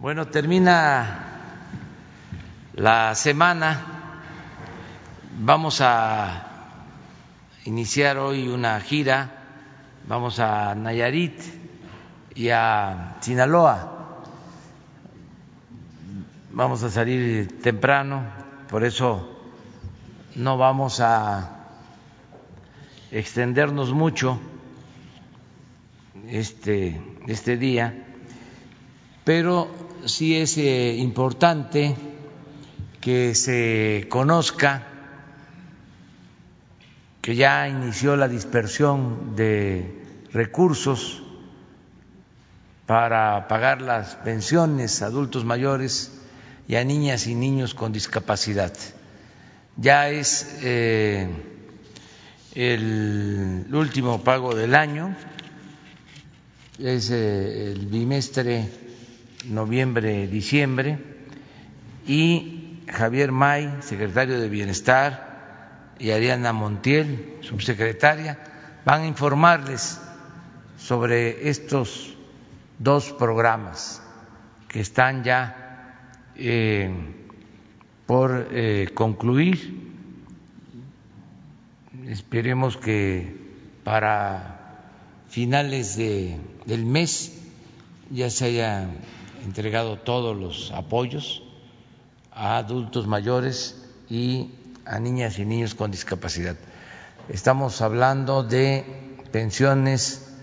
[0.00, 1.24] Bueno, termina
[2.74, 3.84] la semana.
[5.40, 6.76] Vamos a
[7.64, 9.28] iniciar hoy una gira.
[10.06, 11.42] Vamos a Nayarit
[12.36, 14.20] y a Sinaloa.
[16.52, 18.22] Vamos a salir temprano,
[18.70, 19.42] por eso
[20.36, 21.56] no vamos a
[23.10, 24.38] extendernos mucho
[26.28, 28.06] este, este día,
[29.24, 31.96] pero sí es eh, importante
[33.00, 34.86] que se conozca
[37.20, 41.22] que ya inició la dispersión de recursos
[42.86, 46.10] para pagar las pensiones a adultos mayores
[46.66, 48.72] y a niñas y niños con discapacidad.
[49.76, 51.28] Ya es eh,
[52.54, 55.14] el último pago del año,
[56.78, 58.87] es eh, el bimestre
[59.46, 60.98] noviembre-diciembre
[62.06, 65.28] y Javier May, secretario de Bienestar,
[65.98, 68.38] y Ariana Montiel, subsecretaria,
[68.84, 70.00] van a informarles
[70.78, 72.16] sobre estos
[72.78, 74.00] dos programas
[74.68, 76.90] que están ya eh,
[78.06, 79.88] por eh, concluir.
[82.06, 83.36] Esperemos que
[83.84, 84.84] para
[85.28, 87.38] finales de, del mes
[88.10, 88.88] ya se haya
[89.48, 91.42] entregado todos los apoyos
[92.32, 94.50] a adultos mayores y
[94.84, 96.56] a niñas y niños con discapacidad.
[97.30, 98.84] Estamos hablando de
[99.32, 100.34] pensiones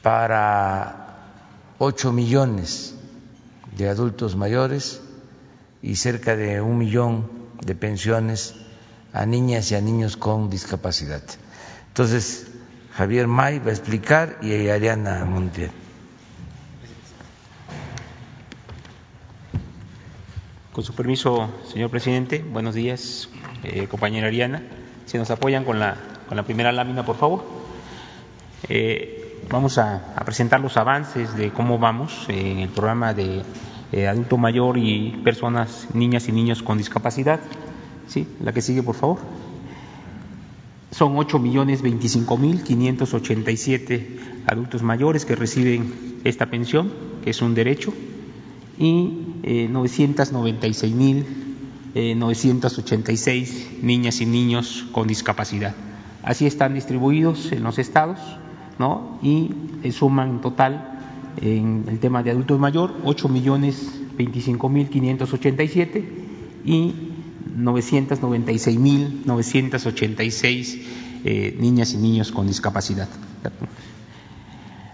[0.00, 1.18] para
[1.78, 2.94] ocho millones
[3.76, 5.02] de adultos mayores
[5.82, 7.30] y cerca de un millón
[7.64, 8.54] de pensiones
[9.12, 11.22] a niñas y a niños con discapacidad.
[11.88, 12.46] Entonces,
[12.92, 15.79] Javier May va a explicar y Ariana Montiel.
[20.72, 23.28] Con su permiso, señor presidente, buenos días,
[23.64, 24.62] eh, compañera Ariana.
[25.04, 25.96] Si nos apoyan con la,
[26.28, 27.42] con la primera lámina, por favor.
[28.68, 33.42] Eh, vamos a, presentar los avances de cómo vamos en el programa de
[33.90, 37.40] eh, adulto mayor y personas, niñas y niños con discapacidad.
[38.06, 39.18] Sí, la que sigue, por favor.
[40.92, 46.92] Son 8 millones 25 mil 587 adultos mayores que reciben esta pensión,
[47.24, 47.92] que es un derecho,
[48.80, 51.26] y eh, 996 mil
[51.94, 55.74] eh, 986 niñas y niños con discapacidad.
[56.22, 58.18] Así están distribuidos en los estados,
[58.78, 59.18] ¿no?
[59.22, 59.50] Y
[59.82, 60.98] eh, suman en total
[61.40, 66.04] en el tema de adultos mayor 8 millones 25 mil 587
[66.64, 66.94] y
[67.56, 70.78] 996 mil 986
[71.24, 73.08] eh, niñas y niños con discapacidad.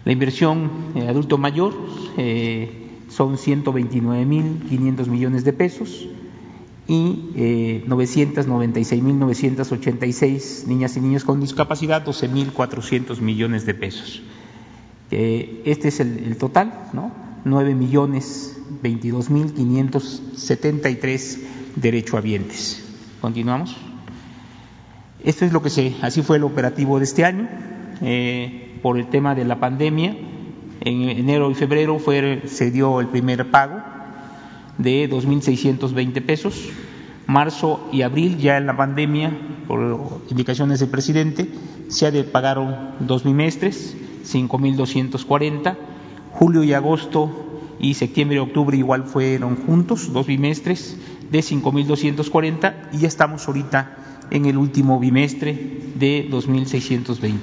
[0.04, 1.74] La inversión eh, adulto mayor
[2.16, 6.08] eh, son 129.500 millones de pesos
[6.88, 14.22] y eh, 996.986 niñas y niños con discapacidad, 12.400 millones de pesos.
[15.10, 17.10] Eh, este es el, total, ¿no?
[17.44, 21.38] 9 millones 22.573
[21.76, 22.84] derechohabientes.
[23.20, 23.76] Continuamos.
[25.24, 27.48] Esto es lo que se, así fue el operativo de este año,
[28.00, 30.16] eh, por el tema de la pandemia
[30.81, 33.81] en enero y febrero fue, se dio el primer pago
[34.78, 36.69] de 2.620 pesos.
[37.26, 39.36] Marzo y abril, ya en la pandemia,
[39.66, 41.48] por indicaciones del presidente,
[41.88, 45.76] se pagaron dos bimestres, 5.240.
[46.32, 47.47] Julio y agosto
[47.81, 50.97] y septiembre y octubre igual fueron juntos, dos bimestres
[51.31, 53.97] de 5.240 y ya estamos ahorita
[54.31, 57.38] en el último bimestre de 2.620.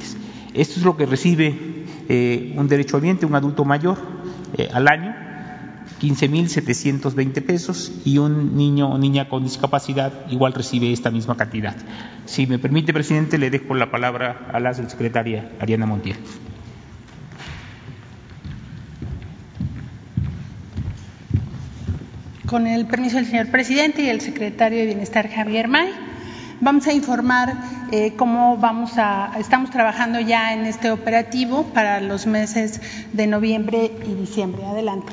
[0.53, 3.97] Esto es lo que recibe eh, un derechohabiente, un adulto mayor,
[4.57, 5.15] eh, al año,
[6.01, 11.75] 15.720 pesos, y un niño o niña con discapacidad igual recibe esta misma cantidad.
[12.25, 16.17] Si me permite, presidente, le dejo la palabra a la secretaria Ariana Montiel.
[22.45, 25.89] Con el permiso del señor presidente y el secretario de Bienestar Javier May,
[26.63, 27.53] vamos a informar
[27.91, 32.79] eh, cómo vamos a, estamos trabajando ya en este operativo para los meses
[33.11, 34.65] de noviembre y diciembre.
[34.65, 35.11] Adelante.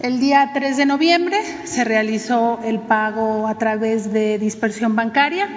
[0.00, 5.48] El día 3 de noviembre se realizó el pago a través de dispersión bancaria,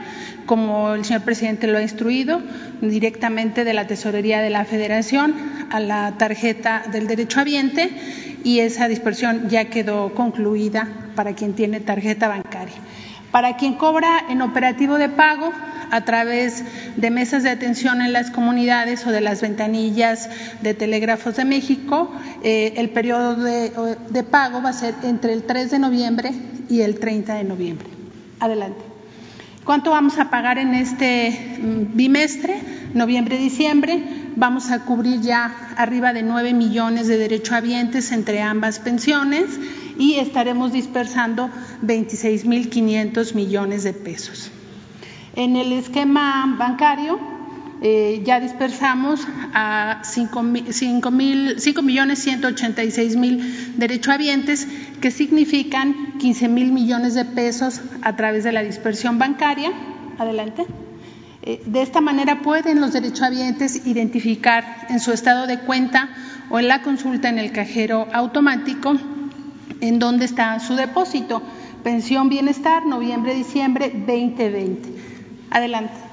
[0.46, 2.42] como el señor presidente lo ha instruido,
[2.82, 5.34] directamente de la tesorería de la Federación
[5.72, 7.90] a la tarjeta del derechohabiente
[8.44, 12.76] y esa dispersión ya quedó concluida para quien tiene tarjeta bancaria.
[13.32, 15.52] Para quien cobra en operativo de pago
[15.92, 16.64] a través
[16.96, 20.30] de mesas de atención en las comunidades o de las ventanillas
[20.62, 22.12] de Telégrafos de México.
[22.44, 23.72] Eh, el periodo de,
[24.10, 26.32] de pago va a ser entre el 3 de noviembre
[26.70, 27.88] y el 30 de noviembre.
[28.40, 28.87] Adelante.
[29.68, 32.62] ¿Cuánto vamos a pagar en este mm, bimestre,
[32.94, 34.02] noviembre-diciembre?
[34.38, 39.60] Vamos a cubrir ya arriba de 9 millones de derechohabientes entre ambas pensiones
[40.00, 41.50] y estaremos dispersando
[41.84, 44.52] 26.500 millones de pesos.
[45.36, 47.20] En el esquema bancario
[47.82, 54.68] eh, ya dispersamos a 5, millones 186 mil derechohabientes,
[55.00, 59.72] que significan 15 mil millones de pesos a través de la dispersión bancaria.
[60.18, 60.66] Adelante.
[61.44, 66.10] Eh, de esta manera pueden los derechohabientes identificar en su estado de cuenta
[66.50, 68.98] o en la consulta en el cajero automático
[69.82, 71.44] en dónde está su depósito.
[71.84, 74.90] Pensión Bienestar, noviembre-diciembre 2020.
[75.52, 76.07] Adelante.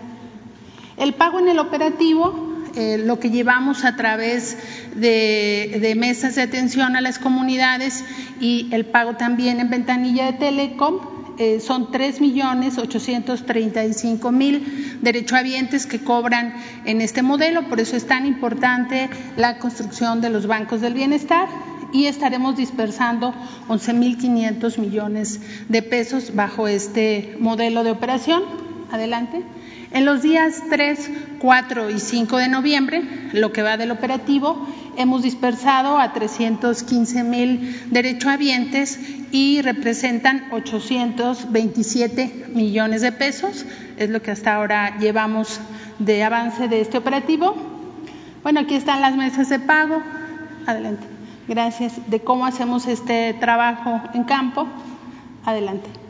[0.96, 4.56] El pago en el operativo, eh, lo que llevamos a través
[4.94, 8.04] de, mesas de atención a las comunidades
[8.40, 11.00] y el pago también en ventanilla de Telecom,
[11.36, 16.54] eh, son tres millones ochocientos treinta y cinco mil derechohabientes que cobran
[16.84, 21.48] en este modelo, por eso es tan importante la construcción de los bancos del bienestar
[21.92, 23.34] y estaremos dispersando
[23.68, 28.42] 11.500 millones de pesos bajo este modelo de operación.
[28.94, 29.42] Adelante.
[29.90, 31.10] En los días 3,
[31.40, 33.02] 4 y 5 de noviembre,
[33.32, 39.00] lo que va del operativo, hemos dispersado a 315 mil derechohabientes
[39.32, 43.66] y representan 827 millones de pesos.
[43.96, 45.60] Es lo que hasta ahora llevamos
[45.98, 47.56] de avance de este operativo.
[48.44, 50.04] Bueno, aquí están las mesas de pago.
[50.68, 51.04] Adelante.
[51.48, 51.94] Gracias.
[52.08, 54.68] De cómo hacemos este trabajo en campo.
[55.44, 56.03] Adelante.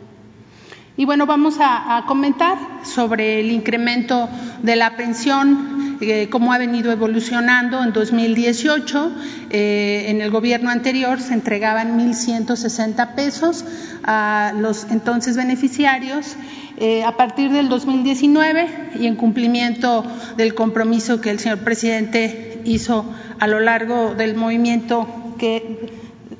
[0.97, 4.29] Y bueno, vamos a, comentar sobre el incremento
[4.63, 9.11] de la pensión, eh, cómo ha venido evolucionando en 2018.
[9.51, 13.65] Eh, en el gobierno anterior se entregaban 1.160 pesos
[14.05, 16.37] a los entonces beneficiarios.
[16.77, 20.05] Eh, a partir del 2019 y en cumplimiento
[20.37, 23.05] del compromiso que el señor presidente hizo
[23.41, 25.09] a lo largo del movimiento
[25.39, 25.89] que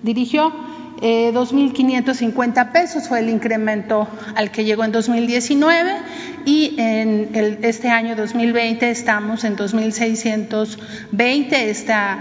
[0.03, 0.53] dirigió,
[1.03, 5.93] eh, 2.550 pesos fue el incremento al que llegó en 2019
[6.45, 7.31] y en
[7.63, 12.19] este año 2020 estamos en 2.620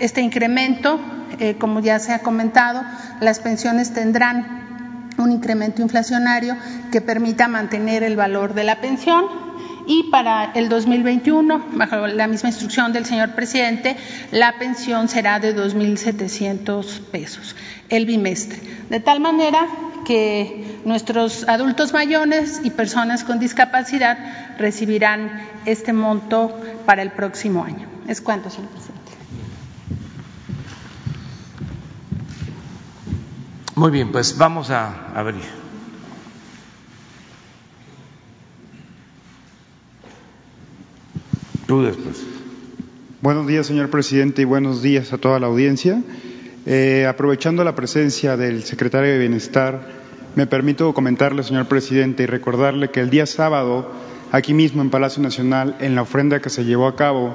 [0.00, 1.00] este incremento.
[1.40, 2.82] Eh, como ya se ha comentado,
[3.20, 6.56] las pensiones tendrán un incremento inflacionario
[6.92, 9.24] que permita mantener el valor de la pensión
[9.86, 13.96] y para el 2021, bajo la misma instrucción del señor presidente,
[14.30, 17.54] la pensión será de 2.700 pesos
[17.88, 18.60] el bimestre.
[18.88, 19.66] De tal manera
[20.04, 27.88] que nuestros adultos mayores y personas con discapacidad recibirán este monto para el próximo año.
[28.06, 28.94] Es cuanto, señor presidente.
[33.74, 35.63] Muy bien, pues vamos a abrir.
[43.20, 46.00] Buenos días, señor presidente, y buenos días a toda la audiencia.
[46.66, 49.88] Eh, aprovechando la presencia del secretario de Bienestar,
[50.36, 53.90] me permito comentarle, señor presidente, y recordarle que el día sábado,
[54.30, 57.34] aquí mismo en Palacio Nacional, en la ofrenda que se llevó a cabo,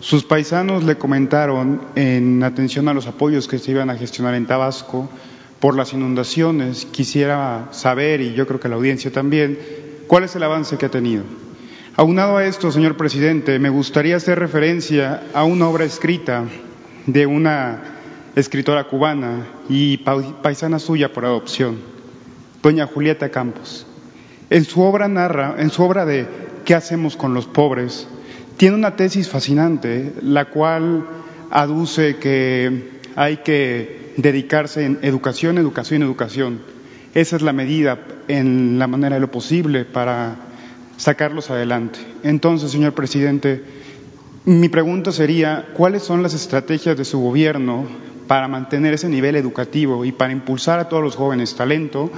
[0.00, 4.44] sus paisanos le comentaron, en atención a los apoyos que se iban a gestionar en
[4.44, 5.08] Tabasco
[5.60, 9.58] por las inundaciones, quisiera saber, y yo creo que la audiencia también,
[10.08, 11.22] cuál es el avance que ha tenido.
[11.94, 16.44] Aunado a esto, señor presidente, me gustaría hacer referencia a una obra escrita
[17.06, 17.82] de una
[18.34, 21.76] escritora cubana y paisana suya por adopción,
[22.62, 23.86] doña Julieta Campos.
[24.48, 26.26] En su obra narra, en su obra de
[26.64, 28.06] ¿Qué hacemos con los pobres?
[28.56, 31.04] Tiene una tesis fascinante, la cual
[31.50, 36.60] aduce que hay que dedicarse en educación, educación, educación.
[37.14, 40.51] Esa es la medida en la manera de lo posible para
[40.96, 41.98] sacarlos adelante.
[42.22, 43.62] Entonces, señor presidente,
[44.44, 47.86] mi pregunta sería, ¿cuáles son las estrategias de su gobierno
[48.26, 52.10] para mantener ese nivel educativo y para impulsar a todos los jóvenes talento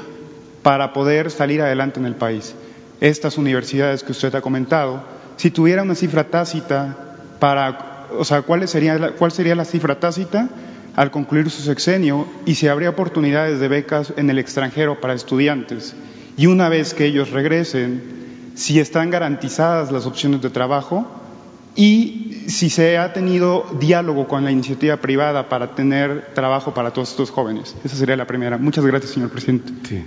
[0.62, 2.54] para poder salir adelante en el país?
[3.00, 5.02] Estas universidades que usted ha comentado,
[5.36, 6.96] si tuviera una cifra tácita
[7.38, 10.48] para, o sea, ¿cuál sería, cuál sería la cifra tácita
[10.96, 15.94] al concluir su sexenio y si habría oportunidades de becas en el extranjero para estudiantes?
[16.38, 18.23] Y una vez que ellos regresen,
[18.54, 21.06] si están garantizadas las opciones de trabajo
[21.76, 27.10] y si se ha tenido diálogo con la iniciativa privada para tener trabajo para todos
[27.10, 27.76] estos jóvenes.
[27.84, 28.58] Esa sería la primera.
[28.58, 30.04] Muchas gracias, señor presidente.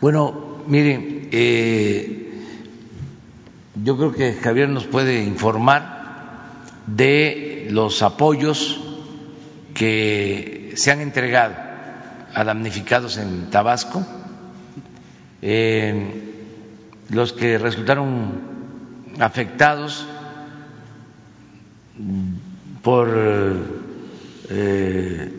[0.00, 2.28] Bueno, miren, eh,
[3.82, 5.98] yo creo que Javier nos puede informar
[6.86, 8.80] de los apoyos
[9.74, 11.54] que se han entregado
[12.34, 14.04] a damnificados en Tabasco,
[15.42, 16.27] eh,
[17.10, 18.40] los que resultaron
[19.18, 20.06] afectados
[22.82, 23.08] por
[24.50, 25.32] eh,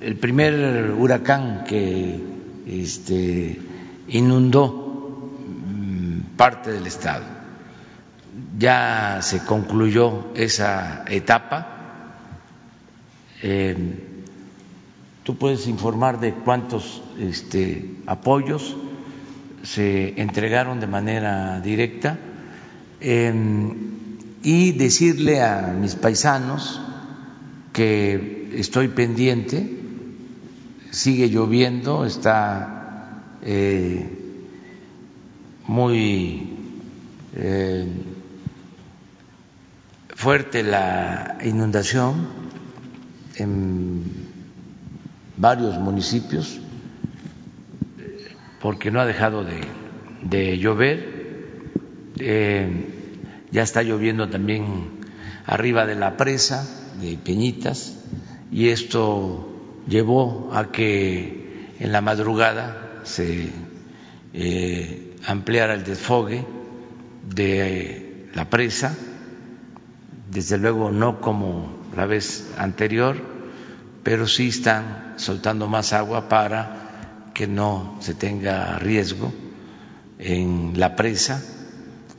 [0.00, 2.20] el primer huracán que
[2.66, 3.60] este,
[4.08, 5.32] inundó
[5.66, 7.24] mm, parte del estado.
[8.58, 11.76] Ya se concluyó esa etapa.
[13.42, 13.76] Eh,
[15.24, 18.76] tú puedes informar de cuántos este, apoyos
[19.62, 22.18] se entregaron de manera directa
[23.00, 23.90] em,
[24.42, 26.80] y decirle a mis paisanos
[27.72, 29.78] que estoy pendiente,
[30.90, 34.18] sigue lloviendo, está eh,
[35.66, 36.56] muy
[37.36, 37.86] eh,
[40.14, 42.26] fuerte la inundación
[43.36, 44.02] en
[45.36, 46.60] varios municipios
[48.60, 49.44] porque no ha dejado
[50.22, 51.20] de, llover.
[52.18, 52.86] Eh,
[53.50, 55.00] ya está lloviendo también
[55.46, 56.68] arriba de la presa
[57.00, 57.96] de Peñitas
[58.52, 59.48] y esto
[59.88, 63.48] llevó a que en la madrugada se
[64.34, 66.44] eh, ampliara el desfogue
[67.34, 68.96] de la presa,
[70.30, 73.16] desde luego no como la vez anterior,
[74.02, 76.79] pero sí están soltando más agua para
[77.34, 79.32] que no se tenga riesgo
[80.18, 81.42] en la presa.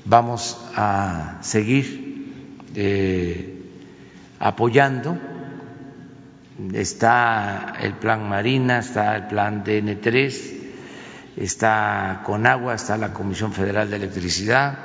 [0.06, 3.62] Vamos a seguir eh,
[4.40, 5.18] apoyando.
[6.74, 10.34] Está el plan Marina, está el plan DN3,
[11.38, 14.78] está Conagua, está la Comisión Federal de Electricidad,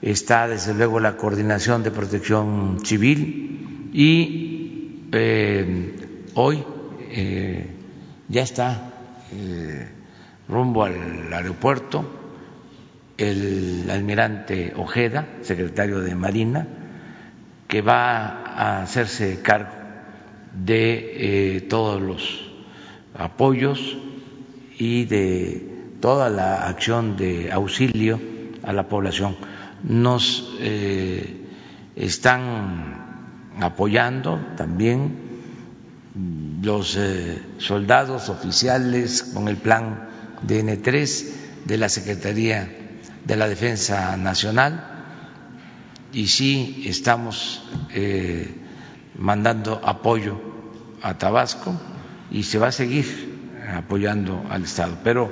[0.00, 5.94] está desde luego la Coordinación de Protección Civil y eh,
[6.34, 6.64] hoy
[7.10, 7.66] eh,
[8.28, 8.91] ya está
[9.32, 9.88] eh,
[10.48, 12.04] rumbo al aeropuerto
[13.16, 16.66] el almirante Ojeda, secretario de Marina,
[17.68, 19.82] que va a hacerse cargo
[20.52, 22.52] de eh, todos los
[23.14, 23.96] apoyos
[24.78, 25.68] y de
[26.00, 28.20] toda la acción de auxilio
[28.62, 29.36] a la población.
[29.82, 31.46] Nos eh,
[31.96, 35.21] están apoyando también
[36.62, 40.08] los eh, soldados oficiales con el plan
[40.46, 41.26] DN3
[41.64, 42.70] de la Secretaría
[43.24, 44.92] de la Defensa Nacional
[46.12, 48.54] y sí estamos eh,
[49.18, 50.40] mandando apoyo
[51.02, 51.74] a Tabasco
[52.30, 53.32] y se va a seguir
[53.74, 54.98] apoyando al Estado.
[55.02, 55.30] Pero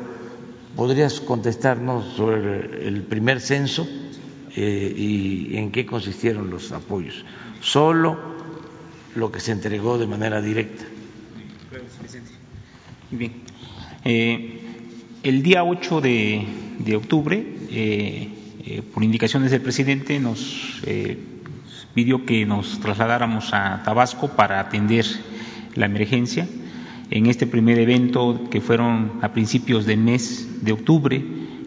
[0.75, 3.87] podrías contestarnos sobre el primer censo
[4.57, 7.25] eh, y en qué consistieron los apoyos.
[7.61, 8.19] Solo
[9.15, 10.85] lo que se entregó de manera directa.
[13.11, 13.33] Bien.
[14.05, 14.61] Eh,
[15.25, 18.29] el día 8 de, octubre, eh,
[18.65, 20.81] eh, por indicaciones del presidente, nos
[21.93, 25.05] pidió que nos trasladáramos a Tabasco para atender
[25.75, 26.47] la emergencia.
[27.11, 31.23] En este primer evento, que fueron a principios del mes de octubre,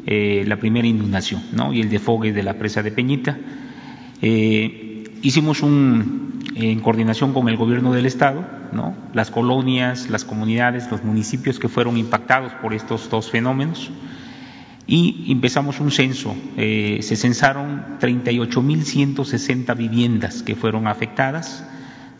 [0.06, 1.74] la primera inundación ¿no?
[1.74, 3.38] y el defogue de la presa de Peñita.
[4.22, 8.46] hicimos un, en coordinación con el gobierno del Estado,
[9.14, 13.92] las colonias, las comunidades, los municipios que fueron impactados por estos dos fenómenos
[14.86, 16.36] y empezamos un censo.
[16.58, 21.66] Eh, se censaron 38.160 viviendas que fueron afectadas,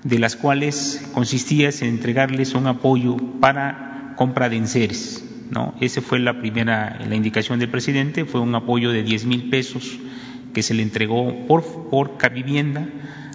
[0.04, 5.24] de las cuales consistía en entregarles un apoyo para compra de enseres.
[5.52, 5.76] ¿no?
[5.82, 10.00] Esa fue la primera, la indicación del presidente, fue un apoyo de 10 mil pesos
[10.54, 12.88] que se le entregó por, por vivienda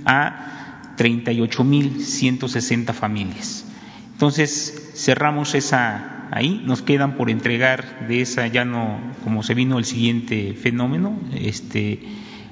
[0.05, 0.58] a
[0.99, 3.65] 38.160 familias.
[4.13, 9.79] Entonces, cerramos esa ahí, nos quedan por entregar de esa ya no, como se vino
[9.79, 12.01] el siguiente fenómeno, este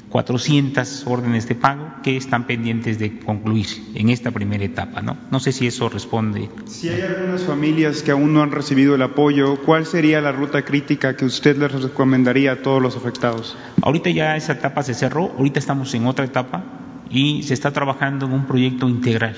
[0.08, 5.16] 400 órdenes de pago que están pendientes de concluir en esta primera etapa, ¿no?
[5.30, 6.48] No sé si eso responde.
[6.66, 10.64] Si hay algunas familias que aún no han recibido el apoyo, ¿cuál sería la ruta
[10.64, 13.56] crítica que usted les recomendaría a todos los afectados?
[13.82, 18.26] Ahorita ya esa etapa se cerró, ahorita estamos en otra etapa y se está trabajando
[18.26, 19.36] en un proyecto integral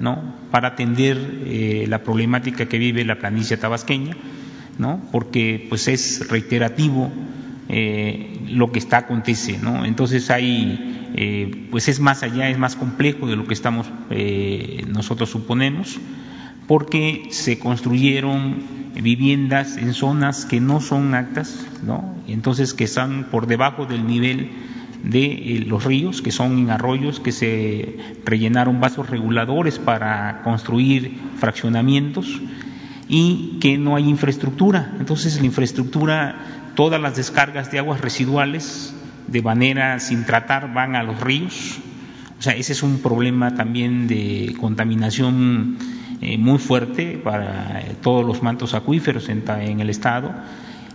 [0.00, 0.34] ¿no?
[0.50, 4.16] para atender eh, la problemática que vive la planicie tabasqueña,
[4.78, 5.00] ¿no?
[5.12, 7.12] porque pues es reiterativo
[7.68, 9.84] eh, lo que está acontece, ¿no?
[9.84, 13.86] entonces hay eh, pues es más allá, es más complejo de lo que estamos
[14.88, 15.98] nosotros suponemos
[16.66, 22.16] porque se construyeron viviendas en zonas que no son actas, ¿no?
[22.26, 24.50] entonces que están por debajo del nivel
[25.02, 31.18] de eh, los ríos, que son en arroyos, que se rellenaron vasos reguladores para construir
[31.36, 32.40] fraccionamientos
[33.08, 34.94] y que no hay infraestructura.
[34.98, 36.36] Entonces la infraestructura,
[36.74, 38.94] todas las descargas de aguas residuales
[39.26, 41.78] de manera sin tratar van a los ríos.
[42.38, 45.76] O sea, ese es un problema también de contaminación
[46.20, 50.32] eh, muy fuerte para eh, todos los mantos acuíferos en, en el estado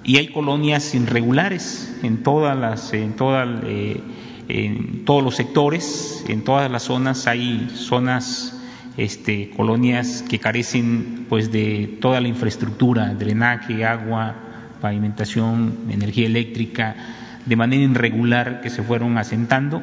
[0.06, 4.02] y hay colonias irregulares en todas las, en todas, eh,
[4.48, 7.26] en todos los sectores, en todas las zonas.
[7.26, 8.62] Hay zonas,
[8.98, 14.36] este, colonias que carecen pues de toda la infraestructura, drenaje, agua,
[14.80, 16.96] pavimentación, energía eléctrica,
[17.44, 19.82] de manera irregular que se fueron asentando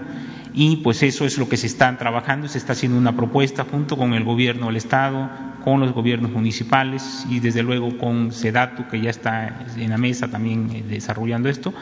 [0.54, 3.97] y pues eso es lo que se está trabajando, se está haciendo una propuesta junto
[3.97, 5.30] con el gobierno del Estado,
[5.64, 10.28] con los gobiernos municipales y desde luego con SEDATU que ya está en la mesa
[10.28, 11.73] también eh, desarrollando esto,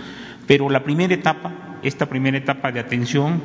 [0.46, 3.40] pero la primera etapa, esta primera etapa de atención,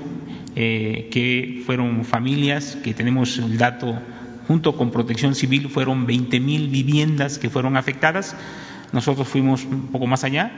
[0.55, 3.99] eh, que fueron familias, que tenemos el dato
[4.47, 8.35] junto con Protección Civil, fueron 20 mil viviendas que fueron afectadas,
[8.91, 10.51] nosotros fuimos un poco más allá,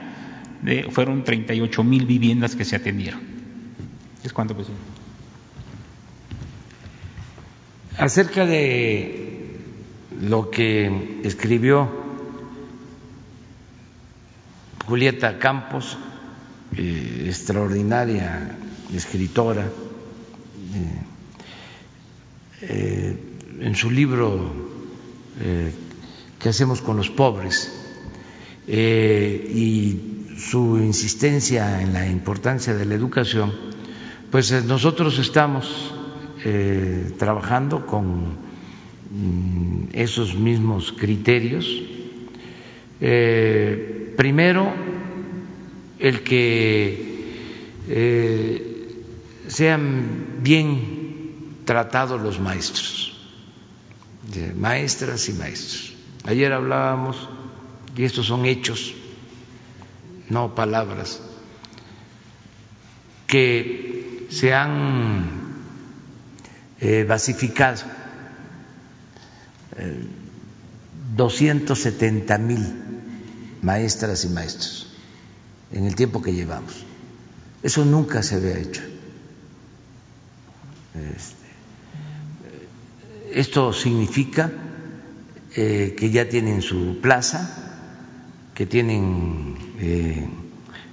[0.90, 3.47] fueron 38 mil viviendas que se atendieron.
[4.24, 4.82] ¿Es cuánto, presidente?
[7.98, 9.56] Acerca de
[10.20, 11.88] lo que escribió
[14.86, 15.98] Julieta Campos,
[16.76, 18.56] eh, extraordinaria
[18.94, 21.02] escritora, eh,
[22.62, 23.16] eh,
[23.60, 24.68] en su libro
[26.38, 27.72] ¿Qué hacemos con los pobres?
[28.66, 33.52] y su insistencia en la importancia de la educación,
[34.30, 35.92] pues eh, nosotros estamos
[36.44, 38.36] eh, trabajando con
[39.10, 41.66] mm, esos mismos criterios.
[43.00, 44.72] Eh, primero,
[45.98, 47.08] el que
[49.46, 53.16] sean bien tratados los maestros,
[54.56, 55.94] maestras y maestros.
[56.24, 57.28] Ayer hablábamos,
[57.96, 58.92] y estos son hechos,
[60.28, 61.22] no palabras,
[63.26, 63.97] que
[64.28, 65.24] se han
[66.80, 67.82] eh, basificado
[71.16, 72.74] 270 eh, mil
[73.62, 74.92] maestras y maestros
[75.72, 76.84] en el tiempo que llevamos.
[77.62, 78.82] Eso nunca se había hecho.
[80.94, 81.48] Este,
[83.32, 84.50] esto significa
[85.56, 87.48] eh, que ya tienen su plaza,
[88.54, 90.47] que tienen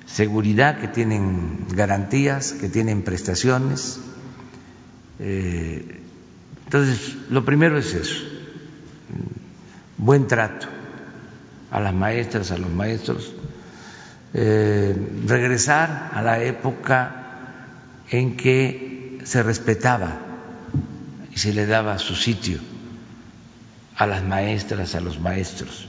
[0.06, 4.00] seguridad, que tienen garantías, que tienen prestaciones.
[5.20, 6.02] Eh,
[6.66, 8.24] entonces, lo primero es eso,
[9.98, 10.68] buen trato
[11.72, 13.34] a las maestras, a los maestros,
[14.34, 17.24] eh, regresar a la época
[18.10, 20.20] en que se respetaba
[21.34, 22.60] y se le daba su sitio
[23.96, 25.88] a las maestras, a los maestros.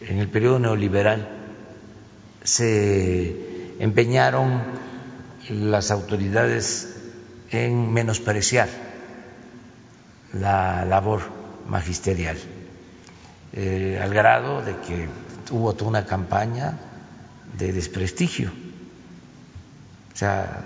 [0.00, 1.37] En el periodo neoliberal
[2.48, 4.62] se empeñaron
[5.50, 6.96] las autoridades
[7.50, 8.68] en menospreciar
[10.32, 11.20] la labor
[11.66, 12.38] magisterial,
[13.52, 15.08] eh, al grado de que
[15.50, 16.78] hubo toda una campaña
[17.58, 18.50] de desprestigio.
[20.14, 20.64] O sea,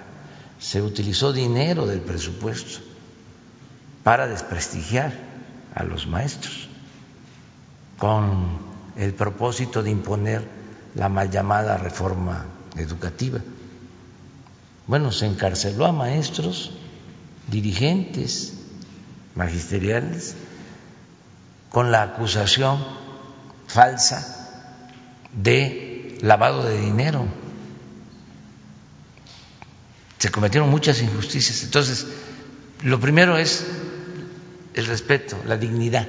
[0.61, 2.79] se utilizó dinero del presupuesto
[4.05, 5.13] para desprestigiar
[5.75, 6.69] a los maestros
[7.99, 8.59] con
[8.97, 10.62] el propósito de imponer
[10.95, 12.45] la mal llamada reforma
[12.77, 13.41] educativa.
[14.87, 16.73] Bueno, se encarceló a maestros,
[17.49, 18.55] dirigentes
[19.35, 20.35] magisteriales,
[21.71, 22.85] con la acusación
[23.67, 24.43] falsa
[25.33, 27.27] de lavado de dinero.
[30.19, 31.65] Se cometieron muchas injusticias.
[31.65, 32.07] Entonces,
[32.83, 33.65] lo primero es
[34.75, 36.07] el respeto, la dignidad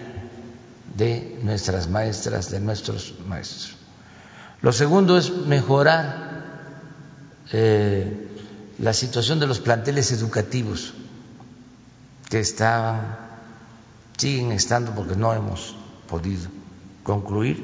[0.96, 3.83] de nuestras maestras, de nuestros maestros.
[4.64, 6.24] Lo segundo es mejorar
[7.52, 8.30] eh,
[8.80, 10.94] la situación de los planteles educativos
[12.30, 13.18] que estaban,
[14.16, 15.76] siguen estando porque no hemos
[16.08, 16.50] podido
[17.04, 17.62] concluir,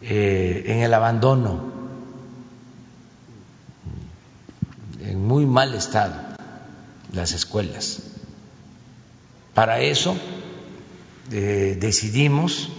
[0.00, 1.70] eh, en el abandono,
[4.98, 6.14] en muy mal estado
[7.12, 7.98] las escuelas.
[9.52, 10.16] Para eso
[11.30, 12.70] eh, decidimos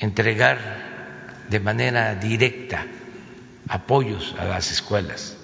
[0.00, 0.93] entregar
[1.48, 2.86] de manera directa
[3.68, 5.36] apoyos a las escuelas,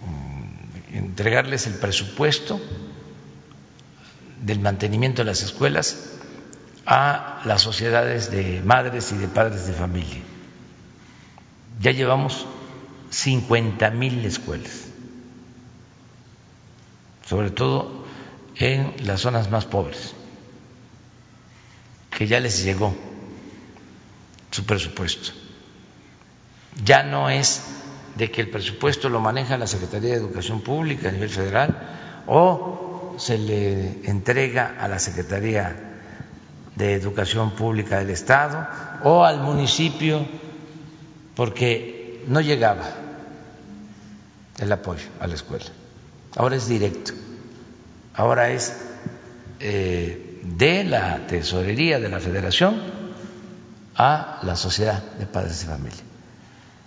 [0.00, 2.60] mm, entregarles el presupuesto
[4.42, 6.14] del mantenimiento de las escuelas
[6.86, 10.22] a las sociedades de madres y de padres de familia.
[11.80, 12.46] Ya llevamos
[13.10, 14.86] 50 mil escuelas,
[17.26, 18.06] sobre todo
[18.56, 20.14] en las zonas más pobres,
[22.10, 22.94] que ya les llegó
[24.50, 25.32] su presupuesto.
[26.84, 27.62] Ya no es
[28.16, 33.14] de que el presupuesto lo maneja la Secretaría de Educación Pública a nivel federal o
[33.18, 35.90] se le entrega a la Secretaría
[36.74, 38.66] de Educación Pública del Estado
[39.04, 40.26] o al municipio
[41.34, 42.88] porque no llegaba
[44.58, 45.66] el apoyo a la escuela.
[46.36, 47.12] Ahora es directo,
[48.14, 48.76] ahora es
[49.58, 53.00] eh, de la tesorería de la federación
[54.02, 56.00] a la sociedad de padres de familia.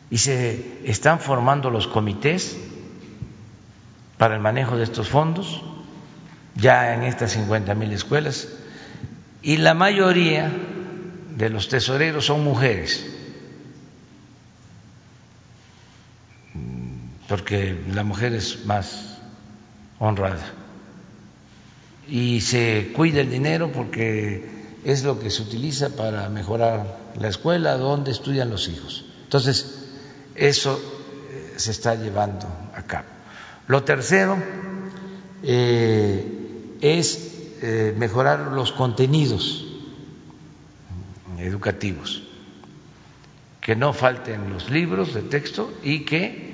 [0.09, 2.57] Y se están formando los comités
[4.17, 5.61] para el manejo de estos fondos
[6.55, 8.47] ya en estas 50 mil escuelas
[9.43, 10.51] y la mayoría
[11.37, 13.05] de los tesoreros son mujeres.
[17.27, 19.19] Porque la mujer es más
[19.99, 20.45] honrada.
[22.07, 27.77] Y se cuida el dinero porque es lo que se utiliza para mejorar la escuela
[27.77, 29.05] donde estudian los hijos.
[29.23, 29.83] Entonces,
[30.35, 30.79] eso
[31.31, 33.07] eh, se está llevando a cabo.
[33.67, 34.37] Lo tercero
[35.41, 39.65] eh, es eh, mejorar los contenidos
[41.37, 42.23] educativos,
[43.61, 46.53] que no falten los libros de texto y que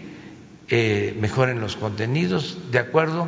[1.20, 3.28] mejoren los contenidos de acuerdo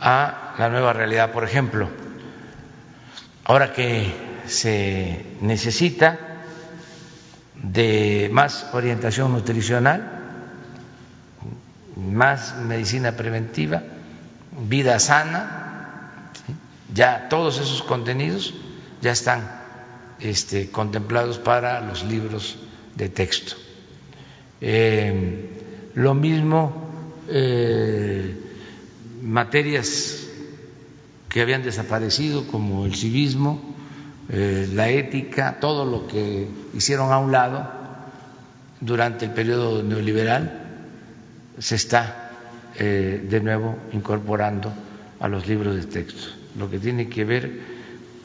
[0.00, 1.30] a la nueva realidad.
[1.32, 1.88] Por ejemplo,
[3.48, 4.12] ahora que
[4.46, 6.18] se necesita
[7.54, 10.20] de más orientación nutricional,
[11.96, 13.82] más medicina preventiva,
[14.68, 16.30] vida sana,
[16.92, 18.52] ya todos esos contenidos
[19.00, 19.50] ya están
[20.20, 22.58] este, contemplados para los libros
[22.96, 23.56] de texto.
[24.60, 26.90] Eh, lo mismo
[27.28, 28.36] eh,
[29.22, 30.27] materias
[31.28, 33.60] que habían desaparecido como el civismo,
[34.30, 37.68] eh, la ética, todo lo que hicieron a un lado
[38.80, 40.64] durante el periodo neoliberal,
[41.58, 42.30] se está
[42.76, 44.72] eh, de nuevo incorporando
[45.20, 47.60] a los libros de texto, lo que tiene que ver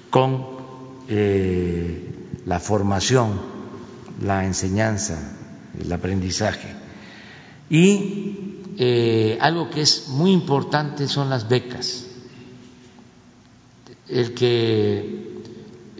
[0.09, 0.45] con
[1.09, 2.09] eh,
[2.45, 3.41] la formación,
[4.21, 5.17] la enseñanza,
[5.79, 6.69] el aprendizaje.
[7.69, 12.12] Y algo que es muy importante son las becas.
[14.07, 15.33] El que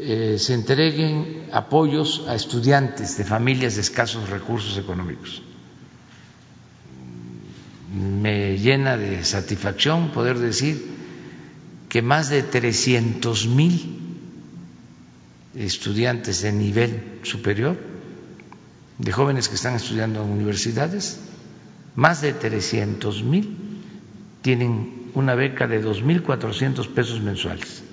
[0.06, 5.42] eh, se entreguen apoyos a estudiantes de familias de escasos recursos económicos.
[7.96, 10.84] Me llena de satisfacción poder decir
[11.88, 14.00] que más de 300 mil
[15.56, 17.78] estudiantes de nivel superior,
[18.98, 21.20] de jóvenes que están estudiando en universidades,
[21.96, 23.56] más de 300 mil
[24.42, 27.84] tienen una beca de 2.400 pesos mensuales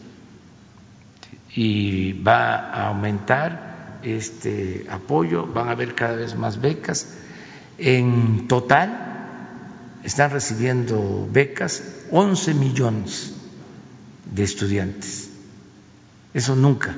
[1.55, 7.09] y va a aumentar este apoyo, van a haber cada vez más becas.
[7.79, 9.11] En total
[10.05, 13.35] están recibiendo becas 11 millones
[14.33, 15.31] de estudiantes.
[16.33, 16.97] Eso nunca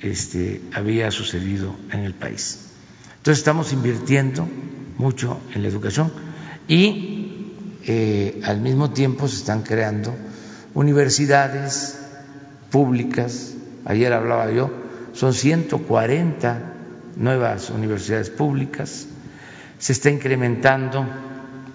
[0.00, 2.70] este, había sucedido en el país.
[3.18, 4.48] Entonces estamos invirtiendo
[4.98, 6.12] mucho en la educación
[6.68, 7.52] y
[7.84, 10.14] eh, al mismo tiempo se están creando
[10.74, 12.05] universidades,
[12.70, 14.70] públicas, ayer hablaba yo,
[15.12, 16.72] son 140
[17.16, 19.06] nuevas universidades públicas,
[19.78, 21.06] se está incrementando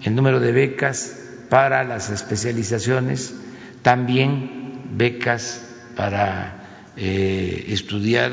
[0.04, 1.16] el número de becas
[1.50, 3.34] para las especializaciones,
[3.82, 5.64] también becas
[5.96, 8.32] para eh, estudiar,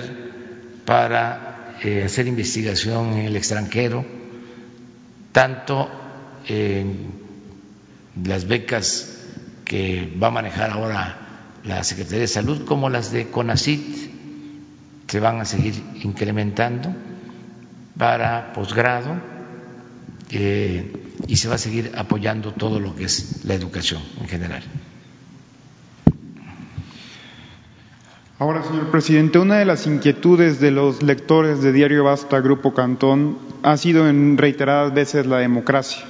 [0.85, 4.05] para eh, hacer investigación en el extranjero,
[5.33, 5.90] tanto
[8.25, 9.18] las becas
[9.66, 11.27] que va a manejar ahora
[11.68, 13.81] la Secretaría de Salud como las de CONACIT
[15.07, 16.94] se van a seguir incrementando
[17.98, 19.20] para posgrado
[20.31, 20.92] eh,
[21.26, 24.62] y se va a seguir apoyando todo lo que es la educación en general.
[28.38, 33.37] Ahora, señor presidente, una de las inquietudes de los lectores de Diario Basta, Grupo Cantón,
[33.62, 36.04] ha sido en reiteradas veces la democracia.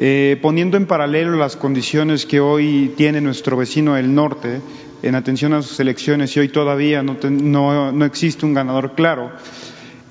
[0.00, 4.60] Eh, poniendo en paralelo las condiciones que hoy tiene nuestro vecino del norte
[5.02, 9.32] en atención a sus elecciones y hoy todavía no, no existe un ganador claro,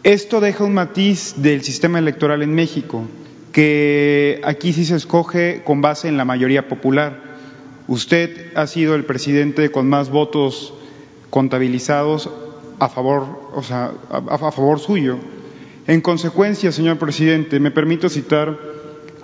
[0.03, 3.03] esto deja un matiz del sistema electoral en México,
[3.51, 7.23] que aquí sí se escoge con base en la mayoría popular.
[7.87, 10.73] Usted ha sido el presidente con más votos
[11.29, 12.29] contabilizados
[12.79, 15.17] a favor, o sea, a, favor suyo.
[15.87, 18.76] En consecuencia, señor presidente, me permito citar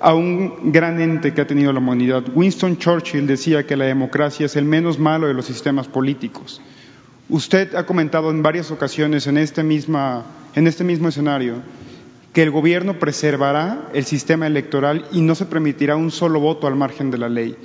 [0.03, 2.23] a un gran ente que ha tenido la humanidad.
[2.35, 6.61] Winston Churchill decía que la democracia es el menos malo de los sistemas políticos.
[7.29, 11.61] Usted ha comentado en varias ocasiones en este, en este mismo escenario
[12.33, 16.75] que el gobierno preservará el sistema electoral y no se permitirá un solo voto al
[16.75, 17.55] margen de la ley.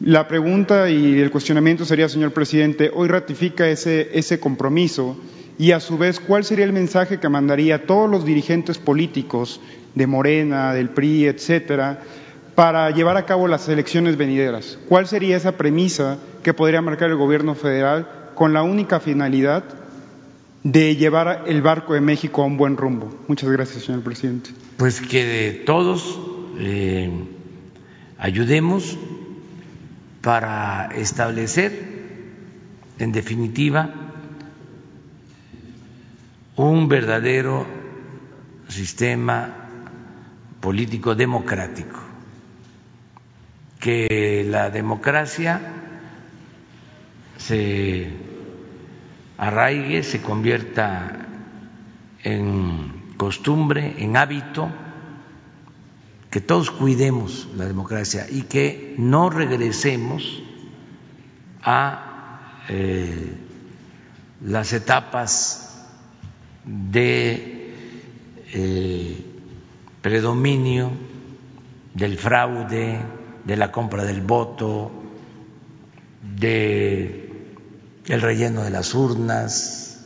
[0.00, 5.16] La pregunta y el cuestionamiento sería, señor presidente, hoy ratifica ese compromiso
[5.58, 9.60] y a su vez, ¿cuál sería el mensaje que mandaría a todos los dirigentes políticos
[9.94, 12.02] de Morena, del PRI, etcétera,
[12.54, 14.78] para llevar a cabo las elecciones venideras?
[14.88, 19.64] ¿Cuál sería esa premisa que podría marcar el gobierno federal con la única finalidad
[20.62, 23.14] de llevar el barco de México a un buen rumbo?
[23.28, 24.50] Muchas gracias, señor presidente.
[24.76, 26.20] Pues que todos
[26.58, 27.10] eh,
[28.18, 28.98] ayudemos
[30.20, 31.72] para establecer,
[32.98, 33.90] en definitiva,
[36.56, 37.66] un verdadero
[38.68, 39.61] sistema
[40.62, 41.98] político democrático,
[43.80, 45.60] que la democracia
[47.36, 48.12] se
[49.36, 51.26] arraigue, se convierta
[52.22, 54.70] en costumbre, en hábito,
[56.30, 60.44] que todos cuidemos la democracia y que no regresemos
[61.60, 63.34] a eh,
[64.42, 65.88] las etapas
[66.64, 67.74] de
[68.52, 69.31] eh,
[70.02, 70.90] predominio
[71.94, 73.00] del fraude,
[73.44, 74.90] de la compra del voto,
[76.38, 77.30] de
[78.06, 80.04] el relleno de las urnas,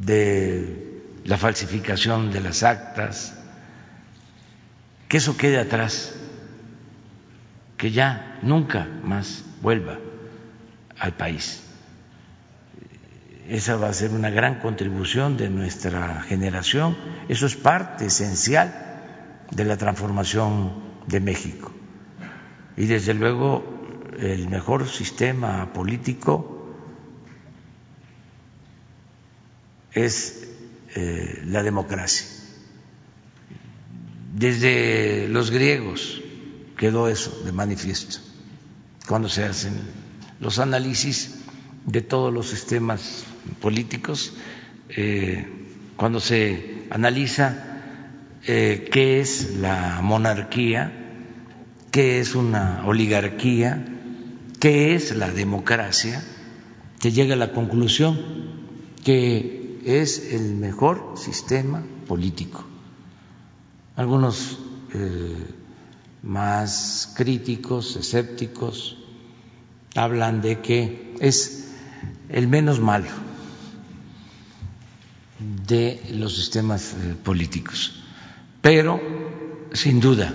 [0.00, 3.34] de la falsificación de las actas
[5.08, 6.14] que eso quede atrás,
[7.76, 9.98] que ya nunca más vuelva
[10.98, 11.62] al país.
[13.48, 16.96] Esa va a ser una gran contribución de nuestra generación.
[17.28, 20.74] Eso es parte esencial de la transformación
[21.06, 21.72] de México.
[22.76, 23.64] Y desde luego
[24.18, 26.74] el mejor sistema político
[29.92, 30.48] es
[30.94, 32.38] eh, la democracia
[34.38, 36.22] desde los griegos
[36.76, 38.18] quedó eso de manifiesto,
[39.06, 39.74] cuando se hacen
[40.38, 41.37] los análisis
[41.86, 43.24] de todos los sistemas
[43.60, 44.34] políticos,
[44.90, 45.46] eh,
[45.96, 47.80] cuando se analiza
[48.46, 50.92] eh, qué es la monarquía,
[51.90, 53.84] qué es una oligarquía,
[54.60, 56.22] qué es la democracia,
[57.00, 58.18] se llega a la conclusión
[59.04, 62.64] que es el mejor sistema político.
[63.96, 64.58] Algunos
[64.94, 65.46] eh,
[66.22, 68.98] más críticos, escépticos,
[69.94, 71.67] hablan de que es
[72.28, 73.08] el menos malo
[75.38, 78.02] de los sistemas eh, políticos.
[78.60, 79.00] Pero,
[79.72, 80.32] sin duda,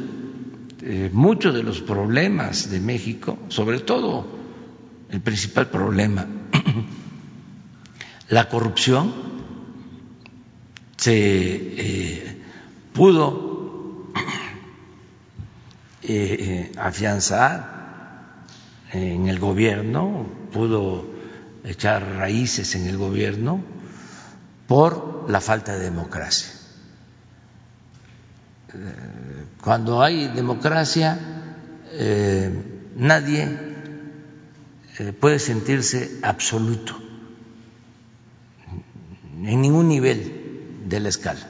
[0.82, 4.26] eh, muchos de los problemas de México, sobre todo
[5.10, 6.26] el principal problema,
[8.30, 9.14] la corrupción,
[10.98, 12.38] se
[12.94, 14.12] pudo
[16.04, 17.74] eh, afianzar
[18.94, 21.13] en el gobierno, pudo
[21.64, 23.64] echar raíces en el gobierno
[24.68, 26.50] por la falta de democracia.
[28.74, 31.20] Eh, cuando hay democracia,
[31.92, 32.52] eh,
[32.96, 33.74] nadie
[35.20, 36.96] puede sentirse absoluto
[39.44, 41.48] en ningún nivel de la escala.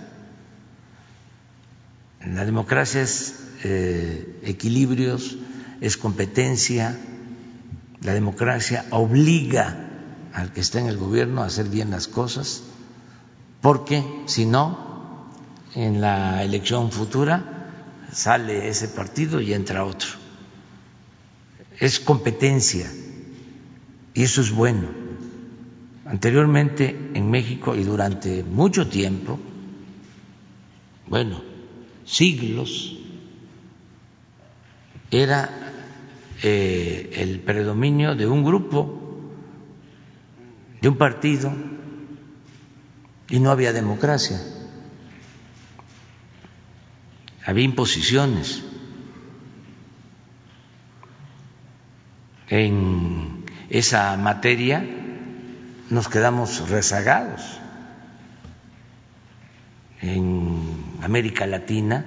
[2.25, 5.37] La democracia es eh, equilibrios,
[5.81, 6.97] es competencia.
[8.01, 9.89] La democracia obliga
[10.33, 12.63] al que está en el gobierno a hacer bien las cosas,
[13.61, 15.29] porque si no,
[15.75, 17.69] en la elección futura
[18.11, 20.09] sale ese partido y entra otro.
[21.79, 22.91] Es competencia
[24.13, 24.87] y eso es bueno.
[26.05, 29.39] Anteriormente en México y durante mucho tiempo,
[31.07, 31.41] bueno,
[32.05, 32.97] siglos,
[35.09, 35.49] era
[36.41, 39.02] eh, el predominio de un grupo,
[40.83, 41.49] de un partido,
[43.29, 44.37] y no había democracia.
[47.45, 48.61] Había imposiciones.
[52.49, 54.85] En esa materia
[55.89, 57.61] nos quedamos rezagados.
[60.01, 62.05] En América Latina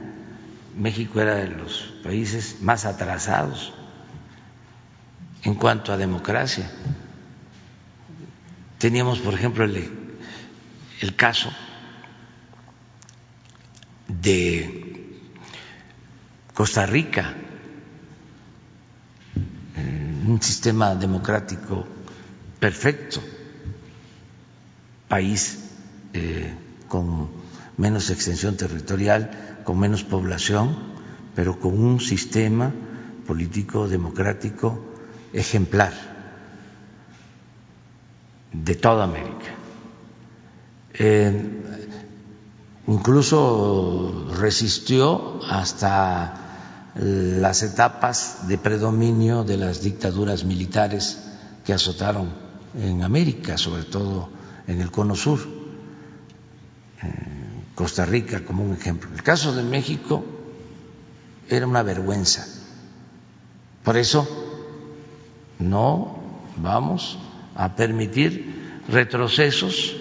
[0.76, 3.72] México era de los países más atrasados
[5.44, 6.70] en cuanto a democracia.
[8.78, 9.90] Teníamos, por ejemplo, el,
[11.00, 11.50] el caso
[14.08, 15.18] de
[16.52, 17.34] Costa Rica,
[20.26, 21.86] un sistema democrático
[22.58, 23.22] perfecto,
[25.08, 25.58] país
[26.12, 26.52] eh,
[26.88, 27.30] con
[27.76, 30.76] menos extensión territorial, con menos población,
[31.34, 32.72] pero con un sistema
[33.26, 34.84] político democrático
[35.32, 36.15] ejemplar
[38.64, 39.54] de toda América.
[40.94, 41.62] Eh,
[42.86, 46.42] incluso resistió hasta
[46.94, 51.18] las etapas de predominio de las dictaduras militares
[51.64, 52.32] que azotaron
[52.74, 54.30] en América, sobre todo
[54.66, 55.40] en el cono sur,
[57.74, 59.10] Costa Rica como un ejemplo.
[59.14, 60.24] El caso de México
[61.48, 62.46] era una vergüenza.
[63.84, 64.26] Por eso
[65.58, 66.18] no
[66.56, 67.18] vamos
[67.56, 69.96] a permitir retrocesos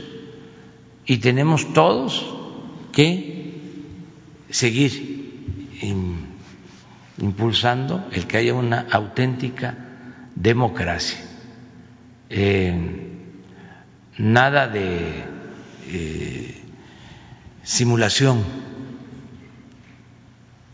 [1.05, 2.25] y tenemos todos
[2.91, 3.59] que
[4.49, 5.15] seguir
[7.17, 9.77] impulsando el que haya una auténtica
[10.35, 11.19] democracia.
[12.29, 13.11] Eh,
[14.17, 15.23] nada de
[15.87, 16.61] eh,
[17.63, 18.43] simulación,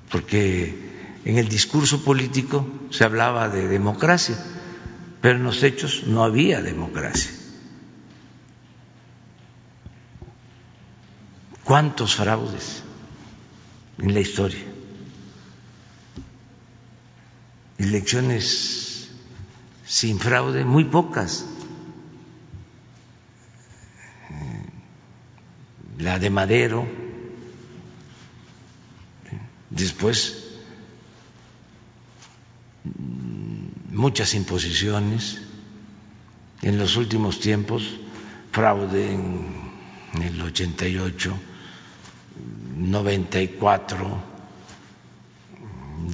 [0.10, 0.92] porque
[1.26, 4.36] en el discurso político se hablaba de democracia,
[5.22, 7.32] pero en los hechos no había democracia.
[11.64, 12.84] ¿Cuántos fraudes
[14.00, 14.72] en la historia?
[17.82, 19.10] elecciones
[19.86, 21.46] sin fraude, muy pocas.
[25.98, 26.88] La de Madero,
[29.70, 30.48] después
[33.92, 35.42] muchas imposiciones,
[36.62, 37.84] en los últimos tiempos
[38.52, 41.34] fraude en el 88,
[42.78, 44.24] 94,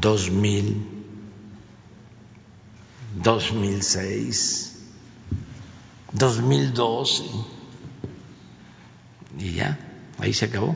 [0.02, 0.98] 2000
[3.24, 4.76] 2006,
[6.14, 7.24] 2012,
[9.40, 9.78] y ya,
[10.20, 10.76] ahí se acabó.